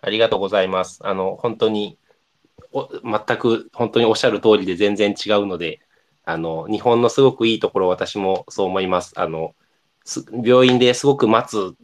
[0.00, 1.00] ありがとうございます。
[1.02, 1.98] あの、本当に、
[2.72, 5.80] お全く本当におっしゃる通りで全然違うので、
[6.24, 9.12] あの、日本のすごくいいところ、私もそう思います。
[9.16, 9.54] あの、
[10.44, 11.76] 病院ですごく待つ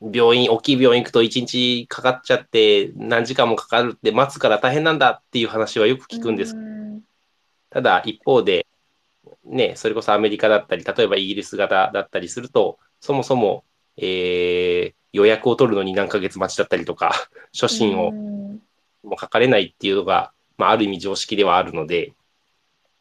[0.00, 6.54] 病院、大きい病院行くと1日かかっちゃって、何時間もかかるって待つから大変なんだっていう話はよく聞くんです。
[7.70, 8.66] ただ、一方で、
[9.44, 13.64] ね、それこそアメリカだったり、例えばイギリス型だったりすると、そもそも、
[13.98, 17.12] えー、予約を取るのに何ヶ月待ちだったりとか、
[17.52, 18.12] 初診を
[19.02, 22.14] も書かれないっていうのが、まあ、ある意味常識ではあるので、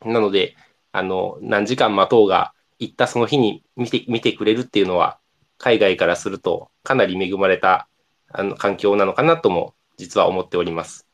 [0.05, 0.55] なので、
[0.91, 5.17] あの、何時間待とうが、行ったその日に見て、見てくれるっていうのは、
[5.57, 7.87] 海外からするとかなり恵まれた
[8.29, 11.07] あの環境なのかなとも実は思っております。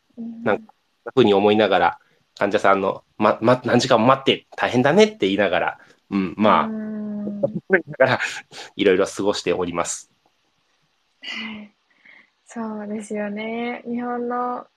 [0.44, 0.74] なんか
[1.16, 2.00] ふうに思いながら
[2.38, 5.78] 患者さんの、まま、何時間も待って大変だねって言いながら、
[6.12, 6.93] うん、まあ、だ
[7.98, 8.20] から
[8.76, 10.12] いろいろ過ごしております。
[12.46, 13.82] そうですよね。
[13.86, 14.68] 日本の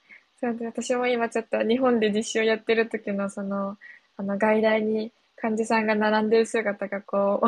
[0.40, 3.76] そう私も今ちょっと日本で実習をやってる時のその
[4.16, 7.46] あの外来に患者さんが並んでる姿がこう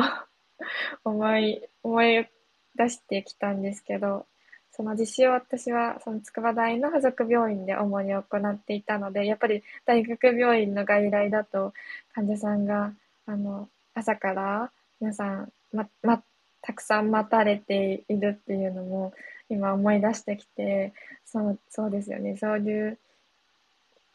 [1.03, 2.27] 思い、思い
[2.75, 4.25] 出してきたんですけど、
[4.71, 11.73] その実習を私はその筑波大の附属病院で主に行っていたので、やっぱり大学病院の外来だと
[12.13, 12.93] 患者さんが
[13.25, 16.23] あの朝から皆さん、まま、
[16.61, 19.13] たくさん待たれているっていうのも
[19.49, 20.93] 今思い出してきて、
[21.25, 22.97] そうそうですよね、そういう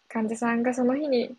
[0.09, 1.35] 患者さんがその日に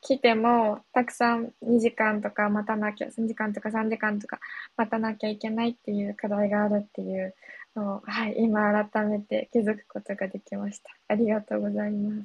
[0.00, 4.38] 来ても、たくさん2時間とか待たなきゃ、3時間とか3時間とか
[4.76, 7.34] 待たなきゃいけないっていう課題があるっていう
[7.74, 10.90] のを、はい、今改めて気づくことができました。
[11.08, 12.22] ありがとうございま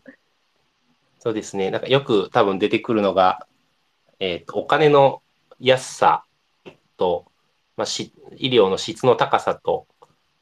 [0.00, 0.02] す。
[1.18, 1.70] そうですね。
[1.70, 3.46] なんかよく多分出てくるのが、
[4.20, 5.22] えっ、ー、と、お金の
[5.60, 6.24] 安さ
[6.96, 7.26] と、
[7.76, 9.86] まあ、し医療の質の高さと、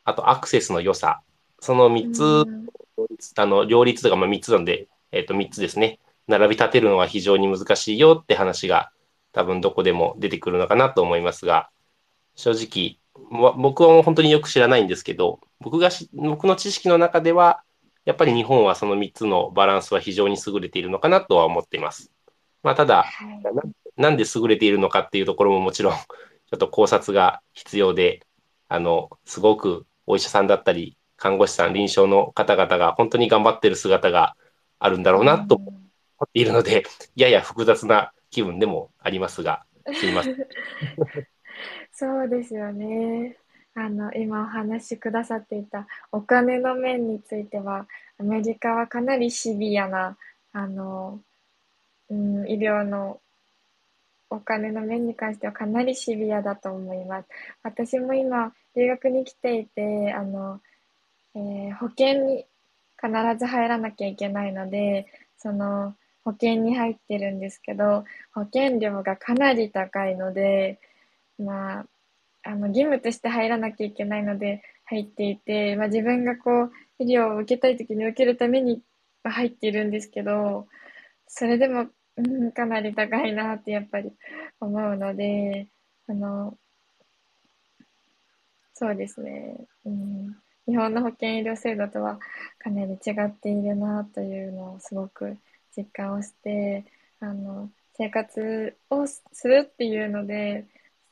[0.04, 1.22] あとアクセスの良さ、
[1.60, 2.44] その3つ、
[3.36, 5.98] あの両立とかまあ3つなんで、えっ、ー、と、3つですね。
[6.28, 8.92] 並び立てるのは非常に難しいよって話が
[9.32, 11.70] 多分どこでも出てくるのかなと思いますが、
[12.34, 12.98] 正直、
[13.56, 17.62] 僕は本当によく知らないんですけど、僕が僕の知識の中では、
[18.04, 22.10] やっぱり日本はその3つのバランスは非常に優れているのかなとは思っています。
[22.62, 23.04] まあ、ただ、
[23.96, 28.24] なんで優れているのかっていうところももちろん、 ちょっと考察が必要で、
[28.68, 34.36] あの、すごくお医者さんだったり、看護師さん、臨床の方々が本当に頑張ってる姿が
[34.78, 35.70] あるんだろうなと思
[36.24, 36.84] っているので、
[37.14, 40.36] やや複雑な気分でもありますが、すみません。
[41.92, 43.36] そうですよね。
[43.74, 47.86] あの、今お話しくださっていたお金の面については、
[48.18, 50.16] アメリカはかなりシビアな、
[50.52, 51.20] あの、
[52.12, 53.20] うん、医療の
[54.28, 57.28] お金の面に関してはかなりシビアだと思います。
[57.62, 60.60] 私も今、留学に来ていて、あの、
[61.34, 62.44] えー、保険に
[63.00, 65.06] 必ず入らなきゃいけないので、
[65.38, 65.94] その
[66.24, 68.04] 保険に入ってるんですけど、
[68.34, 70.78] 保険料がかなり高いので、
[71.38, 71.86] まあ、
[72.44, 78.82] あの義務として入らなきゃいけないので入っていて、まあ、自分がこう医療を受けたい時に受けるために
[79.24, 80.66] 入っているんですけど、
[81.26, 81.86] それでも、
[82.16, 84.12] うん、かなり高いなってやっぱり
[84.60, 85.68] 思うので、
[86.06, 86.58] あの、
[88.74, 89.66] そうですね。
[89.84, 92.20] うん日本の保険医療制度とは
[92.58, 95.36] かなり違っているなというのをすごく
[95.76, 96.84] 実感をして、
[97.20, 100.66] あの、生活をするっていうので、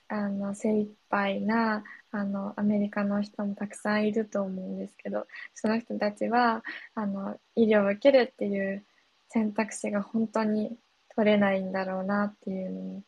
[0.08, 1.82] あの、精一杯な、
[2.12, 6.62] あの、アメリカの人もたくさんいると思うんですけど、その人たちは、
[6.94, 8.84] あの、医療を受けるっていう
[9.28, 10.76] 選択肢が本当に
[11.16, 13.02] 取れないんだろうなっていうのを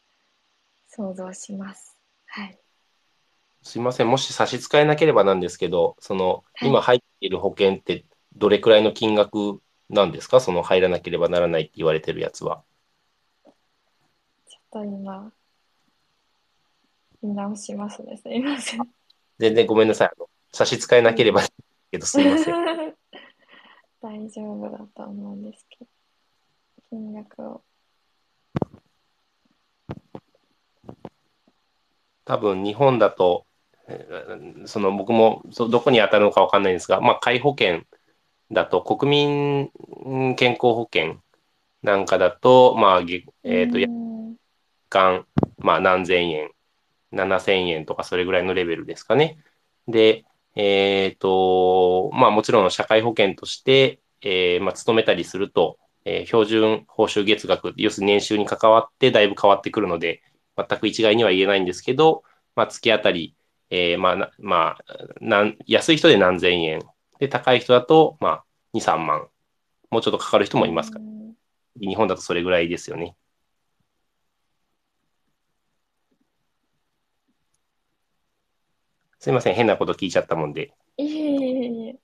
[0.89, 1.97] 想像します。
[2.27, 2.59] はい。
[3.63, 10.41] すいません、もし差し支えなければなんですけど、その、はい今入っている保険ってどれくらいの金額なんですか？
[10.41, 12.65] その入らなければならないって言われてるやつは。
[13.45, 15.33] ちょっと今、
[17.23, 18.17] 見直しますね。
[18.17, 18.81] すいません。
[19.39, 20.11] 全然ごめんなさい。
[20.53, 21.43] 差し支えなければ
[21.91, 22.55] けど、すいません。
[24.03, 25.91] 大丈夫だと思うんですけど、
[26.91, 27.63] 金額を。
[32.25, 33.47] 多分日本だと、
[33.89, 37.83] えーその僕もそどこに当たるのかわかんないんですが、まあ、皆保険
[38.51, 41.17] だと国民健康保険
[41.83, 44.37] なんかだと、まあ、げえっ、と、う約ん
[44.89, 45.27] 間、
[45.59, 46.51] まあ、何千円、
[47.13, 49.39] 7000円とかそれぐらいのレベルですかね。
[49.89, 60.23] で、えっ、と、まあもちろん社会保険として、えーまあ勤めたりすると、えー標準報酬月額、要するに年収に関わってだいぶ変わってくるので、
[60.57, 62.25] 全く一概には言えないんですけど、
[62.55, 63.35] まあ月当たり、
[63.71, 64.85] えーまあな、まあ、
[65.21, 66.81] なん安い人で何千円。
[67.19, 68.45] で、高い人だと、まあ、
[68.75, 69.29] 2、3万。
[69.91, 71.23] もうちょっとかかる人もいますから、うん
[71.81, 73.17] 日本だとそれぐらいですよね。
[79.19, 80.75] すいません、変なこと聞いちゃったもんで。
[80.99, 81.99] いえいえいえ。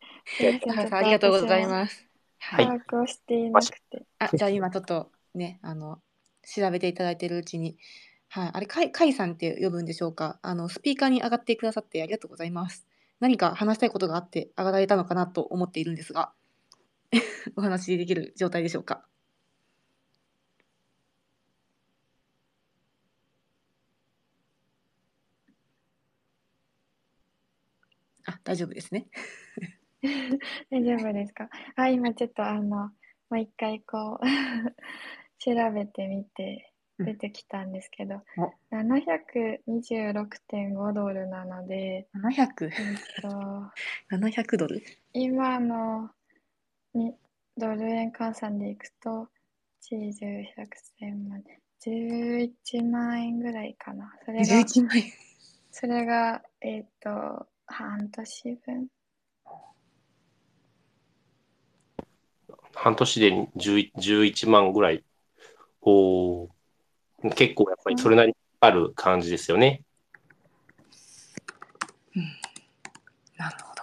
[0.90, 2.08] ありがとうございます。
[2.38, 4.06] はい把握をしていなくて。
[4.18, 6.00] あ、じゃあ今ちょっとね、あの、
[6.42, 7.76] 調べていただいているうちに、
[8.30, 10.38] はい、あれ、かい、かいさんって呼ぶんでしょうか？
[10.42, 12.86] あの、スピーカーに上がってくださってありがとうございます。
[13.20, 16.32] 何か話したいことがあって上がられたのかなと思っているんですが、
[17.56, 19.06] お話しできる状態でしょうか？
[28.26, 29.06] あ、大丈夫ですね。
[30.70, 31.48] 大丈夫ですか？
[31.76, 32.90] あ、今ちょっとあの、も
[33.32, 34.26] う一回こう、
[35.38, 36.67] 調べてみて
[37.04, 42.72] 出てきたんですけど、お726.5ドルなので、700、えっ
[43.22, 43.28] と、
[44.10, 44.82] 700ドル？
[45.12, 46.10] 今の
[46.94, 47.14] に
[47.56, 49.28] ドル円換算でいくと、
[49.90, 50.68] 80、100、
[50.98, 51.42] 1000万、
[51.80, 54.12] 11万円ぐらいかな。
[54.24, 55.04] それが、?11 万円。
[55.70, 58.88] それが、えっと、半年分。
[62.74, 65.04] 半年で10 11万ぐらい。
[65.82, 66.57] おー
[67.34, 69.82] 結構やっぱりそれなりにある感じですよね。
[73.36, 73.82] なるほど。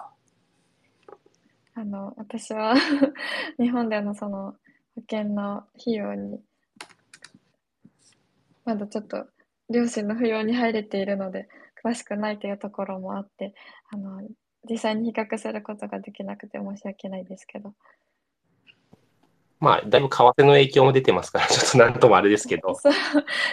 [1.75, 2.75] あの、私は
[3.59, 4.55] 日本でのその
[4.95, 6.41] 保険の費用に、
[8.63, 9.27] まだちょっと
[9.69, 11.49] 両親の扶養に入れているので、
[11.83, 13.53] 詳しくないというところもあって、
[13.91, 14.21] あの、
[14.69, 17.73] 実際に比較することができなくて申し訳ないですけど。
[19.59, 22.75] まあ、だいぶ為替の影響も出てますから、 ちょっとなんともあれですけど。
[22.75, 22.93] そう、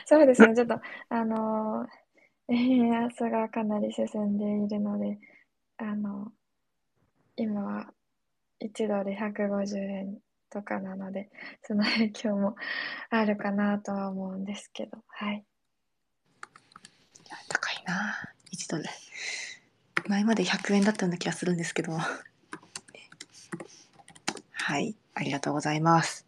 [0.05, 0.55] そうですね。
[0.55, 1.86] ちょっと、あの、
[2.48, 5.18] 円安がかなり進んでいるので、
[5.78, 6.32] あの、
[7.36, 7.94] 今は
[8.61, 10.18] 1ドル150円
[10.50, 11.30] とかなので、
[11.62, 12.57] その影響も
[13.11, 15.36] あるかなとは思うんですけど、はい。
[15.36, 18.84] いや高いな1ドル
[20.09, 21.96] 前まで100円だったような気がするんですけど
[24.53, 26.26] はいありがとうございます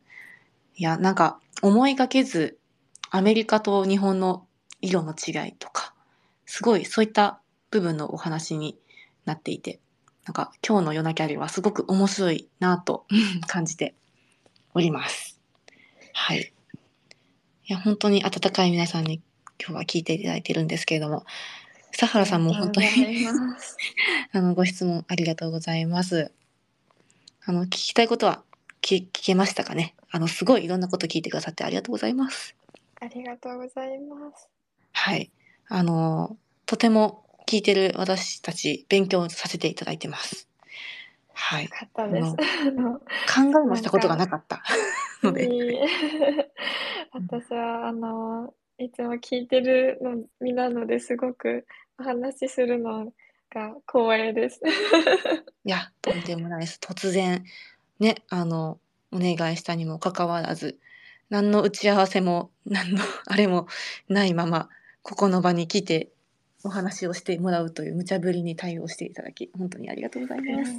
[0.76, 2.58] いやなんか思いがけず
[3.10, 4.46] アメリカと日本の
[4.80, 5.94] 色の違いとか
[6.46, 8.76] すごいそういった部分のお話に
[9.24, 9.80] なっていて
[10.26, 13.06] なんか今日の「夜なきゃり」はすごく面白いなと
[13.46, 13.94] 感じて
[14.74, 15.40] おります
[16.12, 16.52] はい
[17.66, 19.22] いや本当に温かい皆さんに
[19.58, 21.24] 今日は聞いていただいてるんですけれども、
[21.98, 22.86] 佐原さんも本当に。
[24.32, 26.32] あのご質問ありがとうございます。
[27.46, 28.42] あの聞きたいことは
[28.84, 29.94] 聞聞けましたかね？
[30.10, 32.54] あのすごいいろんなこと聞いてくださってありがとうございます。
[33.00, 34.48] ありがとうございます。
[34.92, 35.30] はい、
[35.68, 40.48] あのとても聞いてる私たち勉強させていただいてます。
[41.32, 42.20] はい考え
[43.66, 44.62] もしたことがなかった
[45.24, 45.48] ので、
[47.12, 51.66] 私はあのいつも聞いてるの身なのですごく
[51.98, 53.12] お話しするの
[53.50, 54.60] が光栄です。
[55.64, 56.78] いやとんでもないです。
[56.82, 57.42] 突然
[57.98, 58.78] ねあの
[59.12, 60.78] お願いしたにもかかわらず
[61.30, 63.66] 何の打ち合わせも何の あれも
[64.08, 64.68] ないまま
[65.02, 66.10] ここの場に来て
[66.64, 70.72] お話をしてもらうという無茶ぶりに対応していただき本当にありがとうございます。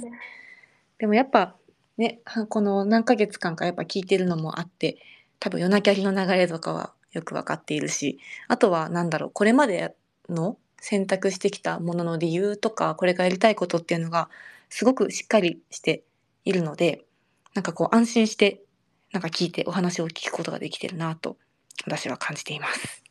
[0.98, 1.56] でもやっぱ
[1.96, 4.98] ねはこの何ヶ月間かやっぱ聞いてるのもあって
[5.38, 9.94] 多分夜なきゃりの流れとかはよく分かっているしあとは何だろうこれまで
[10.28, 14.28] の選択してきたものの理由とかこれがやりたいことっていうのが
[14.68, 16.02] すごくしっかりして
[16.46, 17.04] いるので
[17.54, 18.62] なんかこう安心して
[19.12, 21.36] なんか聞いてお話を聞くことができてるなと
[21.84, 23.02] 私は感じています。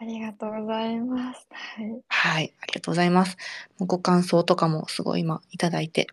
[0.00, 1.46] ありがとうございます。
[1.50, 2.02] はい。
[2.08, 3.36] はい、ありがとうございます。
[3.80, 6.06] ご感想とかもすごい今いただいて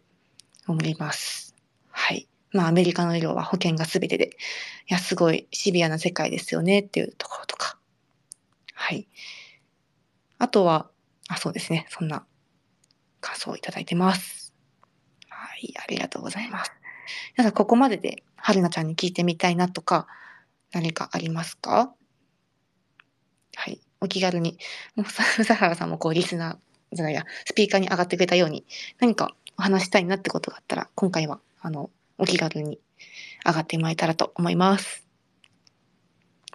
[0.67, 1.55] おります。
[1.91, 2.27] はい。
[2.51, 4.29] まあアメリカの医療は保険が全てで、
[4.89, 7.77] いや、すごいシビアな世界ですよねっていうところとか。
[8.73, 9.07] はい。
[10.39, 10.89] あとは、
[11.27, 11.85] あ、そうですね。
[11.89, 12.25] そんな
[13.21, 14.44] 感想をいただいてます。
[15.37, 16.71] はい、ありがとうございます。
[17.37, 20.07] 皆さん、ここまでで春菜ちゃんに聞いてみたいなとか、
[20.71, 21.93] 何かありますか？
[23.55, 23.81] はい。
[24.01, 24.57] お気軽に。
[24.95, 28.65] もう、さ 佐原さんもこう、リスナーじゃないや、スピーカーに上がってくれたように、
[28.99, 32.79] 何かお話したいなってことがあったら、今回は、あの、お気軽に
[33.45, 35.05] 上がってもらえたらと思います。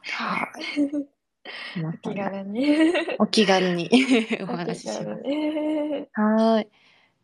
[0.02, 1.06] はい。
[1.84, 2.66] お気軽に。
[3.18, 3.88] お気軽に
[4.40, 5.22] お お話しします。
[6.14, 6.68] はーい。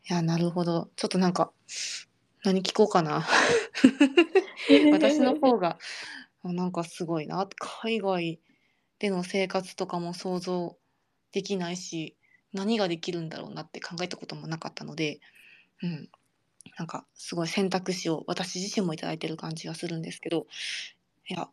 [0.08, 0.90] いや、なるほど。
[0.94, 1.52] ちょっとなんか、
[2.44, 3.26] 何聞こうかな。
[4.92, 5.78] 私の方が、
[6.44, 7.48] あなんかすごいな。
[7.58, 8.40] 海外
[9.00, 10.78] での生活とかも想像
[11.32, 12.16] できないし、
[12.52, 15.18] 何ができるんだろうなって考えたこともなかったので、
[15.82, 16.08] うん。
[16.78, 20.46] なんかすごい選択肢を私自身もいただいてる感じがするんですけど、
[21.28, 21.48] いや、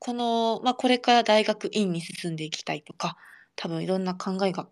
[0.00, 3.16] この、まあ、これから大学院に進んでいきたいとか、
[3.54, 4.68] 多分いろんな考えが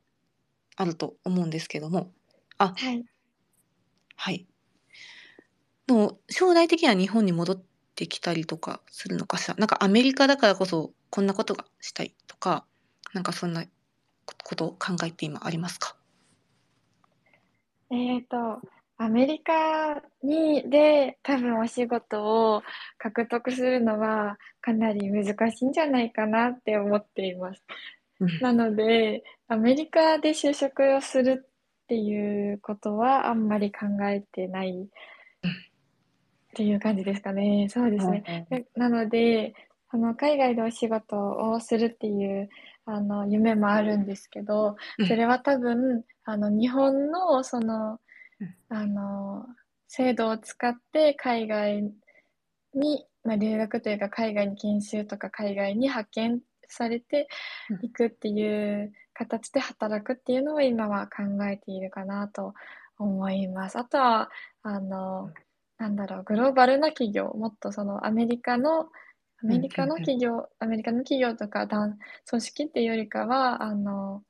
[0.77, 2.13] あると思うんですけども、
[2.59, 3.05] あ、はい。
[4.17, 4.47] はい。
[5.87, 7.63] でも将来的には日本に戻っ
[7.95, 9.55] てきたりとかするのかしら？
[9.57, 12.65] なんかアメリカだからこそこんなことがしたいとか、
[13.13, 13.65] なんかそんな
[14.43, 15.97] ことを考えて今ありますか？
[17.91, 18.61] えっと、
[18.97, 22.63] アメリカにで多分お仕事を
[22.99, 27.63] 獲得するのはかなり難しいんじゃないかなって思っています。
[28.21, 31.51] うんなので、アメリカで就職をする
[31.85, 34.87] っていうことはあんまり考えてないっ
[36.55, 37.69] ていう感じですかね。
[37.69, 38.47] そうですね。
[38.49, 39.55] でなので、
[39.91, 42.49] あの海外でお仕事をするっていう
[42.87, 48.01] あの夢もあるんですけど、うんそれは多分あの日本のその
[48.41, 49.47] うんあの
[49.89, 51.83] 制度を使って海外
[52.75, 56.41] に、まあ、留学というか海外に研修とか海外に派遣
[56.75, 57.29] されて
[57.83, 62.55] いくっていう形で働くっていうのを今は考えているかなと
[62.99, 63.79] 思います。
[63.79, 64.31] あとは
[64.63, 65.31] あの
[65.79, 68.89] なんだろうグローバルな企業もっとそのアメリカの
[69.43, 71.99] アメリカの企業、アメリカの企業とか団
[72.29, 74.23] 組織っていうよりかはあの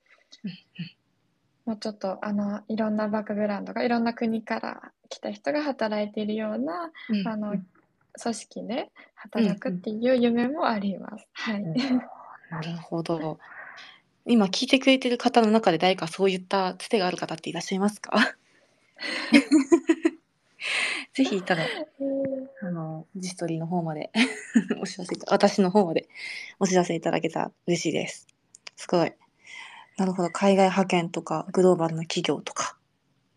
[1.66, 7.66] もうちょっとあのいろんなバックグラウンドがいろんな国から来た人が働いているようなうんあのうん
[8.20, 11.28] 組織で働くっていう夢もあります。
[11.32, 11.64] はい。
[12.51, 13.38] なるほど。
[14.26, 18.12] 今聞いてくれてる方の中で誰かそういったつてがある方っていらっしゃいますか？
[21.12, 21.64] ぜひいたら
[22.62, 24.11] あの、ジストリーの方まで
[24.80, 26.09] お知らせ私の方まで
[26.59, 28.26] お知らせいただけたら嬉しいです。
[28.76, 29.12] すごい。
[29.97, 30.30] なるほど。
[30.30, 32.76] 海外派遣とか、グローバルな企業とか。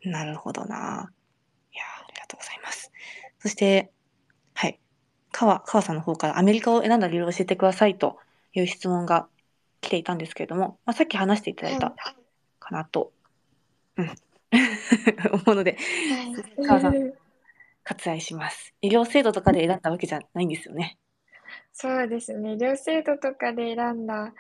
[0.04, 1.12] なるほどな。
[1.72, 2.92] いやー、ありがとうございます。
[3.40, 3.92] そして、
[4.54, 4.80] はい。
[5.32, 8.18] 川、川さんの方からアメリカを選んだ理由を教えてくださいと
[8.60, 9.28] いう質問が
[9.82, 11.96] 来ていたんですけれども、まあ、さっき話していただいた
[12.60, 13.12] かなと、
[13.98, 14.12] うん。
[15.32, 15.78] 思うので、
[16.66, 17.14] 川さん
[17.84, 18.74] 割愛します。
[18.82, 20.98] 医療制度とかで選んだわけじゃないんですよね。
[21.74, 22.54] そうですね。
[22.54, 24.34] 医療制度とかで選んだ、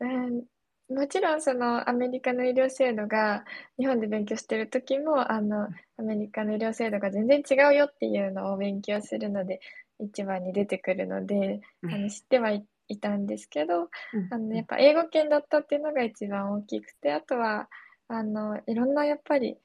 [0.00, 0.44] うん、
[0.88, 3.44] もちろんそのアメリカの医療制度が
[3.78, 9.60] 日本で勉強してる時もあのアメリカの医療制度が全然違うよっていうのを勉強するので
[10.00, 14.28] 一番に出てくるので、うんあの知ってはい、いたんですけど、うん。
[14.30, 17.68] あのやっぱ英語圏だったっていうのが一番大きくてあとは
[18.08, 19.56] あのいろんなやっぱり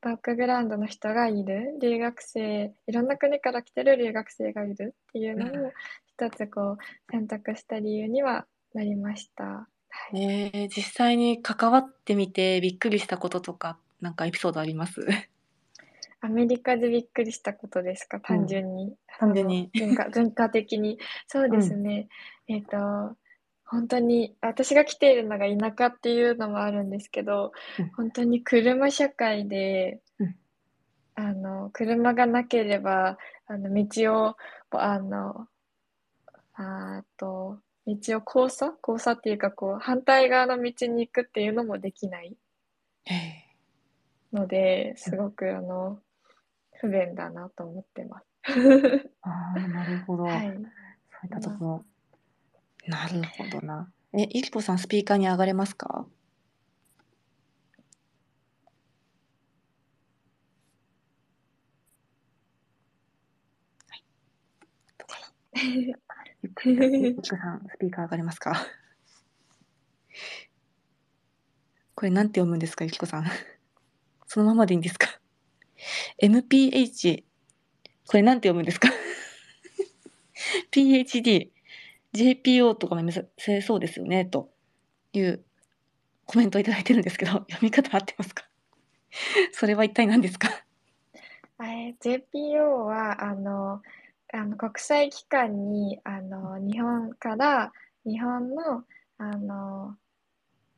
[0.00, 1.78] バックグラウンドの人がいる。
[1.80, 5.72] 留学生いろんな国から来てる留学生がいるっていうのも
[6.06, 6.76] 一つこう
[7.10, 9.44] 選択した理由にはなりました。
[9.44, 9.68] は
[10.12, 10.22] い。
[10.22, 15.00] えー、実際に関わってみてびっくりしたこととか、なんかエピソードあります？
[16.24, 18.20] アメリカでびっくりしたことですか？
[18.20, 18.94] 単純に。
[19.18, 19.70] 単純に。
[19.78, 20.98] 文化 文化的に。
[21.26, 22.08] そうですね。
[22.46, 23.16] えっ、と、
[23.64, 27.88] 本当に、私が来ているのが田舎っていうのもあるんですけど、うん。
[27.90, 30.36] 本当に車社会で、うん。
[31.16, 34.36] あの、車がなければ、あの、道を、
[34.70, 35.48] あの、
[36.54, 38.74] あーと、道を交差？
[38.86, 42.36] 交差っていうか、こう、反対側の道に行くっていうのもできない
[43.10, 43.42] え。
[44.32, 45.98] ので、すごく、あの、
[46.82, 48.26] 不便だなと思ってます。
[48.50, 50.24] ー、ああ、なるほど。
[50.24, 50.48] はい。
[50.48, 51.84] そういったところ。
[52.86, 53.92] なるほどな。
[54.14, 56.06] え、ゆきこさんスピーカーに上がれますか？
[63.88, 64.04] はい。
[64.98, 65.32] どうかな。
[66.42, 68.54] ゆきこさんスピーカー上がれますか？
[71.94, 73.24] これなんて読むんですか、ゆきこさん？
[74.26, 75.21] そのままでいいんですか？
[76.22, 77.24] ？MPH
[78.06, 78.88] これなんて読むんですか
[80.70, 81.50] ?PhD、
[82.14, 84.50] JPO とかも目指せそうですよねと
[85.12, 85.44] いう
[86.26, 88.44] コメントをいただいてるんですけど、 読み方合ってますか？
[89.52, 90.48] それは一体何ですか？
[91.62, 93.82] え JPO はあの
[94.32, 97.72] あの国際機関にあの日本から
[98.04, 98.84] 日本の
[99.18, 99.96] あの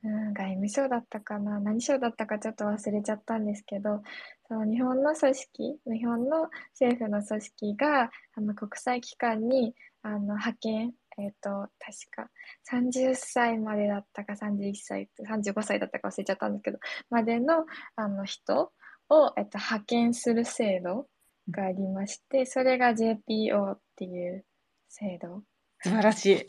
[0.04, 4.02] うん、外務省だったかな、何省だったかちょっと忘れちゃったんですけど、
[4.46, 11.70] その日本の組織、日本の政府の組織があの国際機関にあの派遣、えっ、ー、と、確
[12.10, 12.30] か
[12.70, 16.78] 30歳までだったか31歳、35歳だったか忘れちゃったんですけど、
[17.08, 17.64] までの
[17.96, 18.72] あの人
[19.08, 21.06] を、えっ、ー、と、派遣する制度
[21.50, 24.44] がありまして、それが JPO っていう
[24.88, 25.42] 制度。
[25.82, 26.46] 素晴らしい。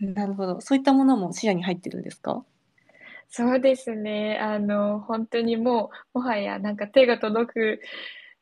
[0.14, 0.60] なるほど。
[0.60, 2.44] そういったものも視野に入ってるんですか？
[3.28, 4.38] そうですね。
[4.40, 7.80] あの、本当にもう、もはやなんか手が届く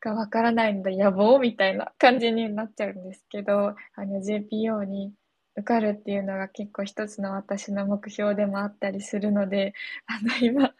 [0.00, 5.12] かわからないので野望みたいな感じになっちゃうんですけど、あの JPO に
[5.56, 9.72] 受かるっていうのが結構一つの私の目標でもあったりするので、
[10.06, 10.74] あの今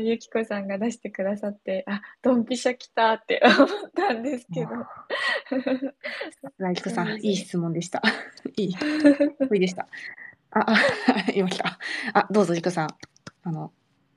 [0.00, 4.70] ゆきこさんが出してくださって、あ、ドンピシャ来たって思ったんですけど。
[6.58, 8.02] ライキコさん、いい質問でした。
[8.56, 8.68] いい。
[8.72, 9.86] いいでした。
[10.58, 10.76] あ、あ、
[11.34, 11.78] 今来た。
[12.14, 12.88] あ、どうぞ、ゆきこさん。
[13.42, 13.72] あの、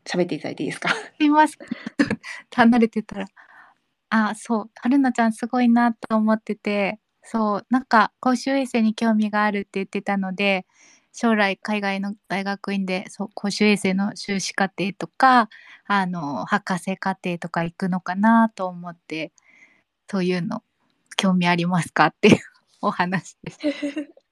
[0.06, 0.90] 喋っていただいていいですか？
[0.90, 1.60] すみません。
[2.56, 3.28] 離れてたら。
[4.10, 10.66] あ、そう、春菜ちゃんすごいなと思ってて、そう、なんか公衆衛生に興味があるって言ってたので、
[11.14, 15.50] 将来海外の大学院でそう公衆衛生の修士課程とか
[15.88, 19.34] あの博士課程とか行くのかなと思って
[20.12, 20.64] そういうの
[21.18, 22.08] 興味ありますか？
[22.08, 22.40] っていう
[22.82, 23.60] お話です。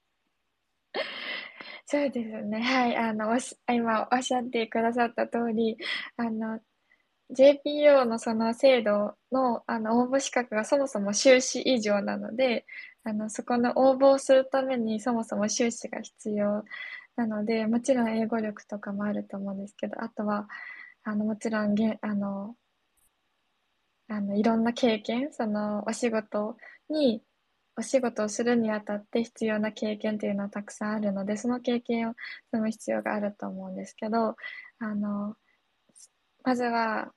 [1.92, 2.60] そうですね。
[2.62, 2.96] はい。
[2.96, 5.76] あの、おし今おっしゃってくださった通り、
[6.16, 6.60] あの、
[7.30, 12.64] JPO のその制度のあの応募資格がそもそも修士以上なので、
[13.02, 16.64] あの、そこの応募をするためにそもそも修士が必要
[17.16, 20.48] なので、もちろん英語力とかもあると思うんですけど、あとは、
[21.02, 22.56] あの、もちろん、げあの、
[24.08, 26.56] あの、いろんな経験、その、お仕事
[26.88, 27.22] に、
[27.80, 32.14] お仕事をするにあたって必要な経験っていうのはたくさんあるので、その経験を
[32.50, 34.36] 積む必要があると思うんですけど、
[34.78, 35.34] あの、
[36.44, 37.10] まずは、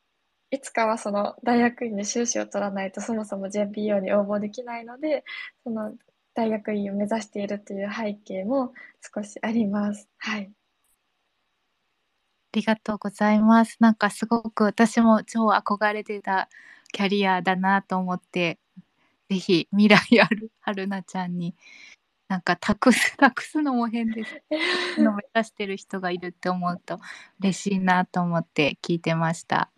[0.51, 5.25] いつかはその大学院で修士を取らないとそもそも JPO に応募できないので、
[5.65, 5.93] その
[6.33, 8.73] 大学院を目指しているという背景も
[9.13, 10.07] 少しあります。
[10.17, 10.49] はい。
[12.53, 13.75] ありがとうございます。
[13.81, 16.47] なんかすごく私も超憧れてた
[16.93, 18.59] キャリアだなと思って、
[19.33, 21.55] ぜひ未来ある春菜ちゃんに
[22.27, 26.99] なんか託す 託すのも変ですの目指してる人がいるって思うと
[27.39, 29.71] 嬉しいなと思って聞いてました。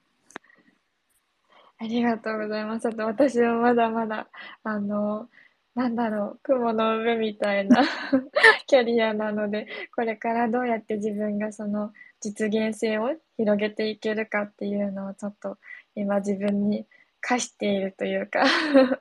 [1.78, 2.88] ありがとうございます。
[2.90, 4.28] あと私はまだまだ、
[4.64, 5.30] あの、
[5.74, 7.82] なんだろう、雲の上みたいな
[8.68, 15.58] キャリアなので、これからどうやって自分がその実現性を広げていけるかっていうのをちょっと
[15.96, 16.86] 今自分に
[17.26, 18.46] 課しているというか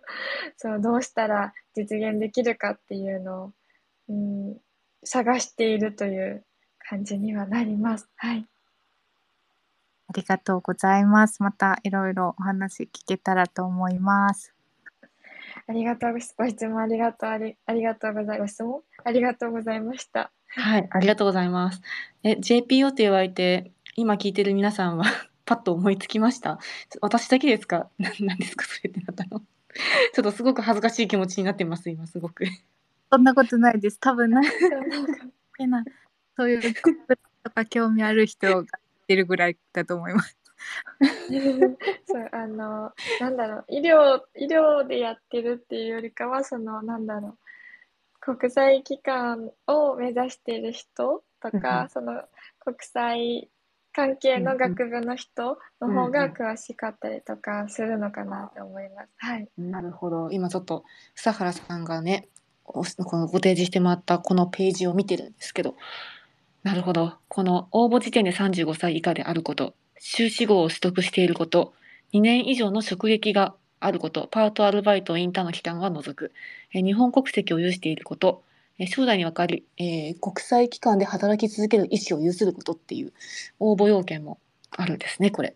[0.56, 3.52] そう、どうしたら実現できるかっていうのを、
[4.08, 4.56] うん、
[5.04, 6.42] 探しているという
[6.78, 8.08] 感じにはなります。
[8.16, 8.46] はい。
[10.08, 11.42] ありがとうございます。
[11.42, 14.54] またいろいろお話聞けたらと思います。
[15.66, 16.34] ありがとうご質
[16.66, 18.54] 問ありがとうありありがとうございます。
[18.54, 18.82] 質問？
[19.04, 20.32] ありがとうございました。
[20.48, 21.82] はい、ありがとうございます。
[22.22, 25.04] え、JPO って言われて、今聞いてる皆さんは
[25.44, 26.58] パッと思いつきました。
[27.00, 27.88] 私だけですか？
[27.98, 28.64] ななんですか？
[28.66, 29.40] それってなったの？
[30.14, 32.44] ちょっとすごく恥ずかしい気持ちになってます、今すごく。
[33.10, 33.98] そんなことないです。
[34.00, 34.50] 多分なんか
[36.36, 36.74] そういう
[37.44, 38.64] とか興味ある人がっ
[39.06, 40.36] てるぐらいだと思います。
[42.06, 47.38] そうあのなんだろう医療医療でやってるっていうよりかはそのなんだろう
[48.20, 52.22] 国際機関を目指している人とか、その
[52.60, 53.50] 国際
[53.94, 59.08] 関係の学部の人の方が詳しかったりとかするのかなと思います。
[59.18, 59.48] はい。
[59.56, 60.30] なるほど。
[60.32, 60.84] 今ちょっと
[61.14, 62.28] 佐原さんがね、
[62.64, 62.82] こ
[63.16, 65.76] のご提示してもらったこのページを見てるんですけど、
[66.64, 67.14] なるほど。
[67.28, 71.74] この応募時点で35歳以下であること、修士号を取得していること、
[72.12, 76.32] 2年以上の職歴があること、パート、アルバイト、インターンの期間は除く、
[76.72, 78.42] えー日本国籍を有していること、
[78.78, 83.12] えー将来にわかり、えー国際機関で働き続ける意思を有することっていう
[83.60, 84.38] 応募要件も
[84.70, 85.54] あるんですね、これ。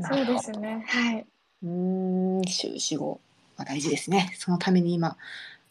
[0.00, 0.84] そうですね。
[0.86, 1.26] はい。
[1.62, 3.20] うーん、修士号
[3.56, 4.32] は大事ですね。
[4.36, 5.16] そのために今、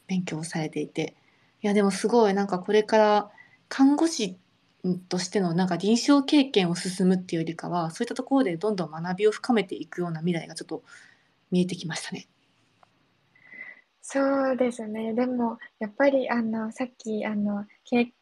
[0.08, 1.16] 勉強されていて。
[1.62, 3.32] いや、でもすごい、なんかこれから
[3.70, 4.38] 看護師
[5.10, 10.84] としてのなんか臨床経験を進むっていうよりかは、そういったところでどんどん学びを深めていくような未来がちょっと
[11.52, 12.28] 見えてきましたね。
[14.08, 15.14] そうですね。
[15.16, 18.14] でも、やっぱり、あの、さっき、あの、経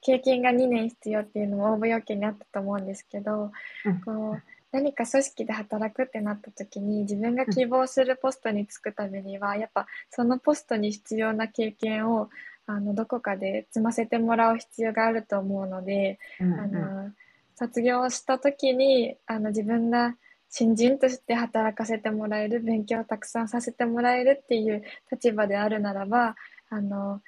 [0.00, 3.52] 経験が2年必要っていうのも応募要件にあったと思うんですけど、
[3.84, 12.28] うんこう、何か組織で働くってなった時に、自分が希望するポストに就くためには、やっぱ、そのポストに必要な経験を、
[12.66, 17.12] あの、どこかで積ませてもらう必要があると思うので、うんあの、
[17.54, 20.16] 卒業した時に、あの、自分が
[20.50, 26.34] 新人として働かせてもらえる、勉強をたくさんさせてもらえるっていう立場であるならば、
[26.68, 27.20] あの、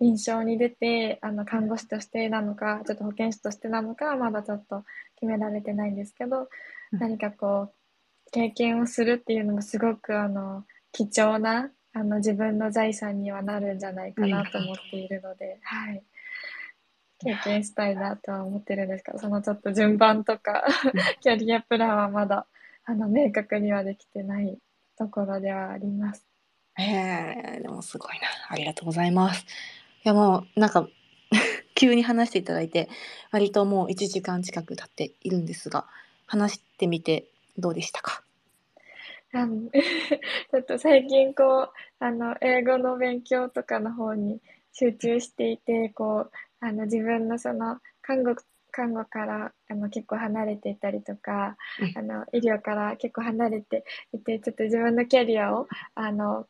[0.00, 4.84] 臨床に出て、あの、看護師としてなのか、ちょっと保健師としてなのかはまだちょっと
[5.16, 6.48] 決められてないんですけど、
[6.92, 6.98] うん。
[6.98, 7.74] 何かこう、
[8.32, 16.02] 経験をするっていうのもすごく、あの、貴重な、あの、自分の財産にはなるんじゃないかなと思っているので、はい。
[17.18, 20.64] 経験したいなとは思ってるんですけど、そのちょっと順番とか、
[21.20, 22.46] キャリアプランはまだ、
[22.84, 24.58] あの、明確にはできてない
[24.96, 26.26] ところではあります。
[26.78, 28.26] えー、でもすごいな。
[28.48, 29.44] ありがとうございます。
[30.04, 30.88] いやもうなんか
[31.74, 32.88] 急に話していただいて
[33.30, 35.86] 割ともう1時間近く経っているんですが
[36.26, 37.26] 話してみて
[37.58, 38.24] どうでしたか？
[39.34, 41.70] あの ちょっと最近こう、
[42.00, 44.40] あの、英語の勉強とかの方に
[44.72, 48.36] 集中していて、こう、あの、自分のその、看護、
[48.72, 56.46] 看護から、あの、結構離れていたりとか、うんあの、医療から結構離れていて、ちょっと自分のキャリアを、あの、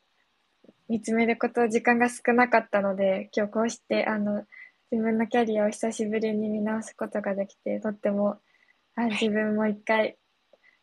[0.89, 4.45] 見つめること、時間が少なかったので、今日こうして、あの、
[4.91, 8.39] 自分のキャリアを久しぶりに見直すことができて、とっても、
[8.95, 10.17] あ自分も一回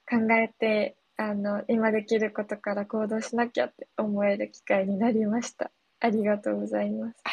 [0.10, 5.72] 考えて、あの、今できることから行動しなきゃって思える機会になりました。
[6.00, 7.24] ありがとうございます。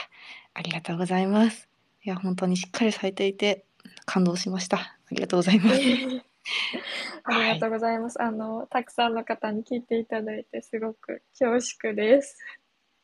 [0.57, 1.68] ありがとうございます
[2.02, 3.66] いや本当にしっかりされていて
[4.07, 4.78] 感動しました。
[4.78, 5.80] ありがとうございます。
[7.24, 8.22] ありがとうございます。
[8.22, 12.38] あの、たくさんの方に聞いていただいて、すごく恐縮です。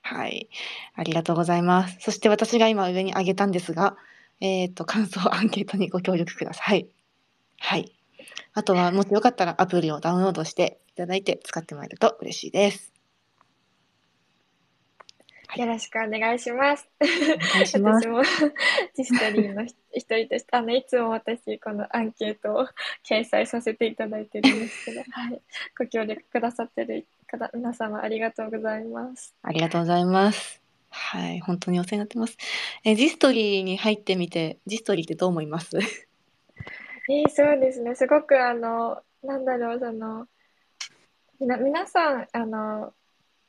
[0.02, 0.48] はい。
[0.94, 1.98] ありがとうございます。
[2.00, 3.96] そして私が今上に上げたんですが
[4.40, 6.88] えっ、と感想アンケートにご協力ください。
[7.58, 7.92] はい。
[8.54, 12.86] あとはもしよかったらアプリをダウンロードしていただいて使ってもらえると嬉しいです。
[12.86, 12.91] はい
[15.54, 16.88] よろしくお願いします。
[17.78, 18.22] ます私も
[18.94, 22.66] ジストリーの一人として、あの、いつも私、このアンケートを
[23.06, 25.42] 掲載させていただいてるんですけど、はい。
[25.78, 29.34] ご協力くださってる方、皆様ありがとうございます。
[29.42, 30.62] ありがとうございます。
[30.88, 32.38] はい、本当にお世話になってます。
[32.84, 35.76] え、ジストリーに入ってみて、ジストリーってどう思います？
[35.76, 37.94] えー、そうですね。
[37.94, 40.26] すごくあの、なんだろう、その、
[41.40, 42.94] みな、皆さん、あの、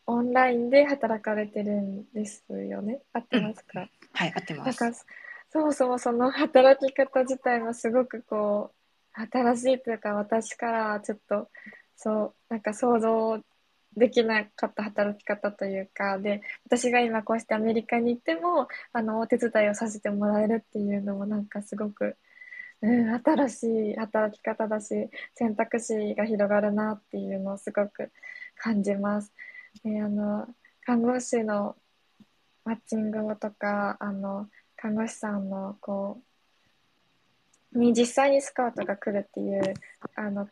[0.06, 3.02] オンラインで働かれてるんですよね。
[3.14, 4.84] 合ってますか、はい、合ってます。
[4.84, 5.00] なんか、
[5.50, 11.50] そもそもその働き方自体もすごくこう、新しいというか、私からはちょっと、
[11.96, 13.40] そう、なんか想像
[13.96, 22.18] できなかった働き方というか、で、私が今こうしてアメリカに行っても、あの、お手伝いをさせてもらえるっていうのもなんかすごく、
[22.82, 28.12] うん、新しい働き方だし、選択肢が広がるなっていうのをすごく
[28.58, 29.32] 感じます。
[29.84, 30.48] で、あの、
[30.86, 31.76] 看護師の
[32.66, 36.22] マッチングとか、あの、看護師さんの、こ
[37.74, 39.74] う、に実際にスカウトが来るっていう、
[40.16, 40.48] あの、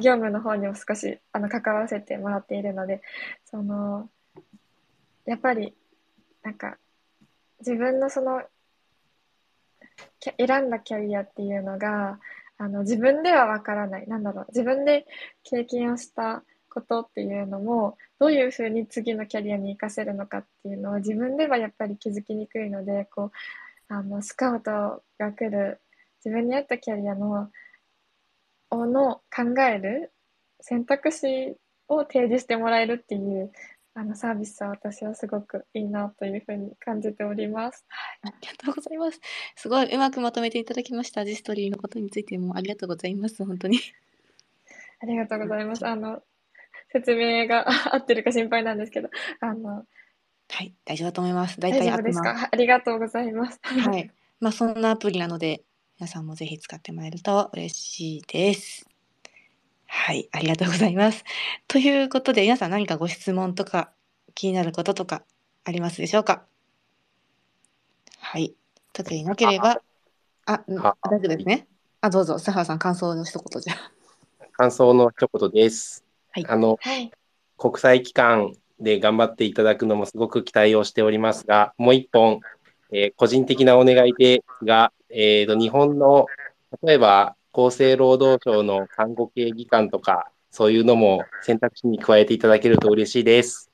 [0.00, 3.02] 業務の方にも少し、あの、関わらせてもらっているので、
[3.44, 4.08] その、
[5.24, 5.74] やっぱり、
[6.42, 6.78] なんか、
[7.60, 8.42] 自分のその、
[10.36, 12.20] 選んだキャリアっていうのが、
[12.58, 14.08] あの、自分ではわからない。
[14.08, 14.46] なんだろう。
[14.48, 15.06] 自分で
[15.42, 23.30] 経験をしたことっていうのも、どういうふうに次のキャリアに活かせるのかっていうのは自分ではやっぱり気づきにくいので、こう、
[23.88, 25.80] あの、スカウトが来る、
[26.24, 27.50] 自分に合ったキャリアの、
[28.70, 30.12] をの考える
[30.60, 31.56] 選択肢
[31.88, 33.50] を提示してもらえるっていう、
[33.94, 37.84] あの、サービスは私はすごくいいなというふうに感じております。
[38.22, 39.20] ありがとうございます。
[39.56, 41.24] すごいうまくまとめていただきました。
[41.24, 43.44] ジストリーのことについてもありがとうございます。
[43.44, 43.80] 本当に。
[45.00, 45.86] ありがとうございます。
[45.86, 46.22] あの、
[46.92, 49.08] 説明が合ってるか心配なんですけど、
[49.40, 49.84] あの、
[50.50, 51.60] はい、大丈夫だと思います。
[51.60, 52.48] 大大丈夫体合ってまですか？
[52.50, 53.60] ありがとうございます。
[53.62, 53.80] す。
[53.80, 54.10] はい。
[54.40, 55.62] まあそんなアプリなので、
[55.98, 58.88] 皆さんもぜひ使ってもらえると嬉しいです。
[59.86, 61.24] はい、ありがとうございます。
[61.66, 63.90] ということで、皆さん何かご質問とか
[64.34, 65.22] 気になることとか
[65.64, 66.44] ありますでしょうか？
[68.20, 68.54] はい、
[68.92, 69.80] 特になければ、
[70.46, 71.66] あ、大丈夫ですね。
[72.00, 73.92] あ、どうぞ、佐原さん、感想の一言じゃあ。
[74.52, 76.04] 感想の一言です。
[76.30, 77.10] はいあの、はい。
[77.56, 82.40] 国際機関で頑張っていただくのもすごく期待をしておりますが、もう一本、
[82.92, 86.26] えー個人的なお願いですが、えーと、日本の、
[86.82, 93.70] 例えば厚生労働省の看護系技官とか、そういうのも選択肢に加えていただけると嬉しいです。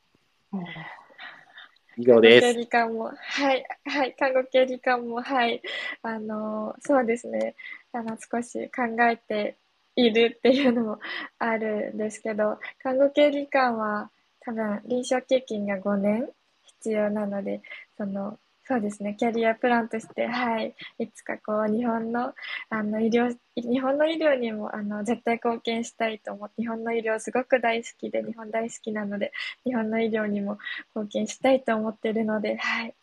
[1.96, 2.58] 以上で看護系す。
[2.58, 5.62] 理科も、はい、はい、看護系理科も、はい、
[6.02, 7.54] あの、そうですね、
[7.92, 9.58] あの、少し考えて
[9.96, 10.98] いるっていうのも
[11.38, 16.28] あるんですけど、看護系理科は多分臨床経験が5年
[16.62, 17.62] 必要なので、
[17.96, 22.32] その、そうですね、キャリアプランとして、はい、いつかこう、日本の、
[22.70, 29.32] あの、医療、日本の医療にも、あの、絶対貢献したいと思って、日本の医療すごく大好きで、日本大好きなので、
[29.64, 30.58] 日本の医療にも
[30.94, 32.94] 貢献したいと思ってるので、はい、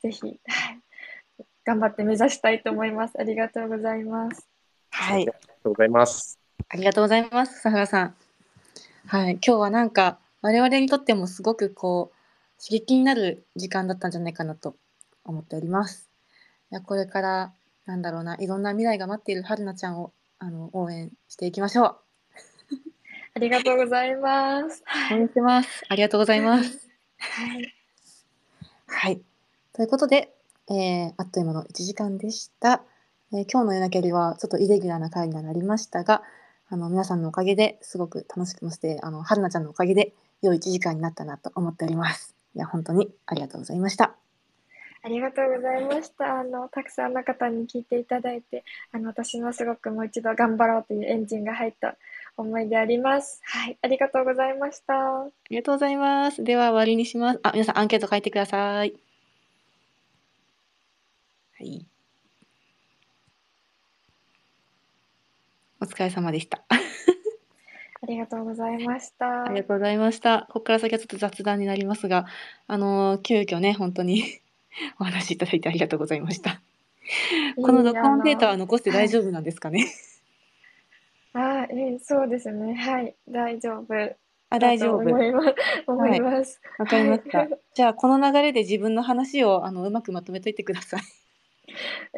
[0.00, 0.80] ぜひ、はい、
[1.64, 3.14] 頑張って目指したいと思います。
[3.18, 4.49] ありがとうございます。
[4.90, 5.38] はいありが、と
[5.70, 6.38] うございます。
[6.68, 8.14] ありがとうございます、佐原さん。
[9.06, 14.76] はい、今日はなんか我々にとってもすごくこう刺激になる時間だったんじゃないかなと
[15.24, 16.10] 思っております。
[16.70, 17.52] いやこれから
[17.86, 21.96] なんだろうないろんな未来が待っている春菜ちゃんをあの応援していきましょう。
[23.34, 24.82] ありがとうございます。
[25.12, 25.84] 応援してます。
[25.88, 26.88] ありがとうございます。
[27.18, 27.74] はい、
[28.86, 29.22] はい。
[29.72, 30.34] ということで、
[30.68, 32.84] えーあっという間の1時間でした。
[33.32, 36.22] えー今日の夜なきゃりはちょっとイレギュラーな回にはなりましたが、
[36.68, 42.34] あの皆さんのおかげですごく楽しくもして、あの春菜ちゃんのおかげで良い1時間になったなと思っております。
[42.56, 44.16] いや本当にありがとうございました。
[45.02, 46.40] ありがとうございました。
[46.40, 51.96] あの、たくさんの方に聞いていただいて、あの、私もすごくもう一度頑張ろうというエンジンが入った
[52.36, 53.40] 思いであります。
[53.44, 55.22] はい、ありがとうございました。
[55.22, 56.42] ありがとうございます。
[56.42, 57.40] では終わりにします。
[57.44, 58.92] あ、皆さんアンケート書いてください。
[61.58, 61.86] はい。
[65.80, 66.62] お疲れ様でした。
[68.02, 69.44] ありがとうございました。
[69.44, 70.46] ありがとうございました。
[70.48, 72.26] ここから先はちょっと雑談になりますが、
[72.66, 74.24] あのー急遽ね、本当に
[74.98, 76.60] お話しいただいてありがとうございました。
[77.56, 79.86] この録音データは残して大丈夫なんですかね？
[81.32, 82.74] あ、えーそうですね。
[82.74, 84.10] はい、大丈夫だ
[84.50, 84.98] あ、大丈と夫。
[85.00, 85.54] 思います。
[85.86, 86.60] 思います。
[86.78, 87.50] わかりましたはい。
[87.74, 91.00] じゃあ、この流れで自分の話をあのうまくまとめといてください。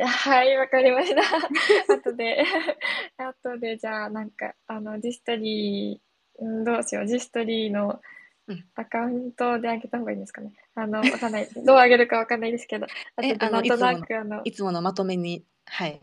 [0.05, 1.23] はい、わかりました。
[1.95, 2.45] 後で、
[3.19, 8.01] 後で、じゃあ、なんか、あの、ジストリー、うんどうしよう、ジストリーの
[8.49, 10.53] うんアカウントであげた方がいいんですかね。
[10.75, 11.49] あの、 わかんない。
[11.65, 12.87] どうあげるかわかんないですけど、
[13.17, 16.01] あのでなんとなく、あの、いつものまとめに、はい。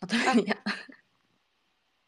[0.00, 0.52] まとめに、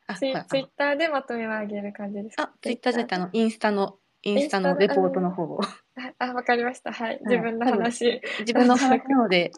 [0.07, 2.43] あ、ツイツイッターでまとめをあげる感じですか？
[2.43, 5.61] あ、ツイッターじゃなくて、あの、インスタの、インスタのレポートの方を。
[6.19, 6.93] あ、あわかりました。
[6.93, 7.21] はい。
[7.25, 8.21] 自分の話。
[8.41, 9.53] 自分の話なので、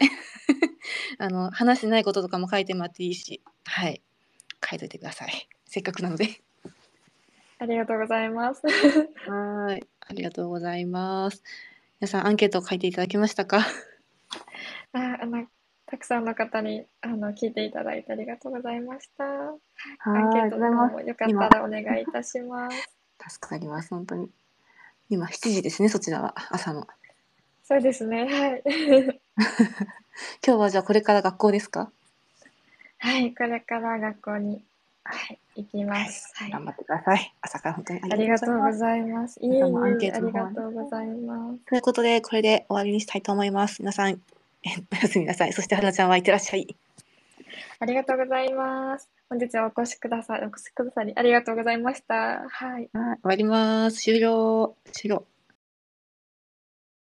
[1.18, 4.00] あの、話してないこととかも書いてもらっていいし、はい。
[4.68, 5.48] 書いといてください。
[5.66, 6.28] せっかくなので。
[7.58, 8.62] ありがとうございます。
[9.28, 9.84] はい。
[10.00, 11.42] ありがとうございます。
[12.00, 13.66] 皆さん、アンケートを書いていただけましたか？
[14.92, 15.46] ああの
[15.86, 19.24] たくさんの方にあの聞いていただいてありがとうございました。
[19.24, 22.76] アンケートの方もよかったらお願いいたします。
[23.28, 24.30] 助かります、本当に。
[25.12, 26.34] 今、7時ですね、そちらは。
[26.48, 26.86] 朝の。
[27.64, 28.24] そうですね。
[28.24, 28.62] はい。
[30.46, 31.92] 今日はじゃあ、これから学校ですか？
[32.98, 33.34] はい。
[33.34, 34.64] これから学校に、
[35.04, 36.32] はい、行きます。
[36.34, 36.50] はい。
[36.50, 37.34] 頑張ってください。
[37.42, 39.38] 朝から本当にあありりがとうございます。
[39.42, 39.46] い。
[39.46, 41.58] い皆さんもアンケーありトの方がとうございます。
[41.66, 43.80] ということで、これで終わりにしたいと思います。
[43.80, 44.16] 皆さん、え
[44.90, 45.52] おやすみなさい。
[45.52, 46.74] そして、はるなちゃんはいってらっしゃい。
[47.80, 49.10] ありがとうございます。
[49.32, 52.44] 本日はお越しください、お越しくださりありがとうございました。
[52.50, 52.90] はい。
[52.92, 54.02] はい、終わります。
[54.02, 54.76] 終了。
[54.92, 55.31] 終了。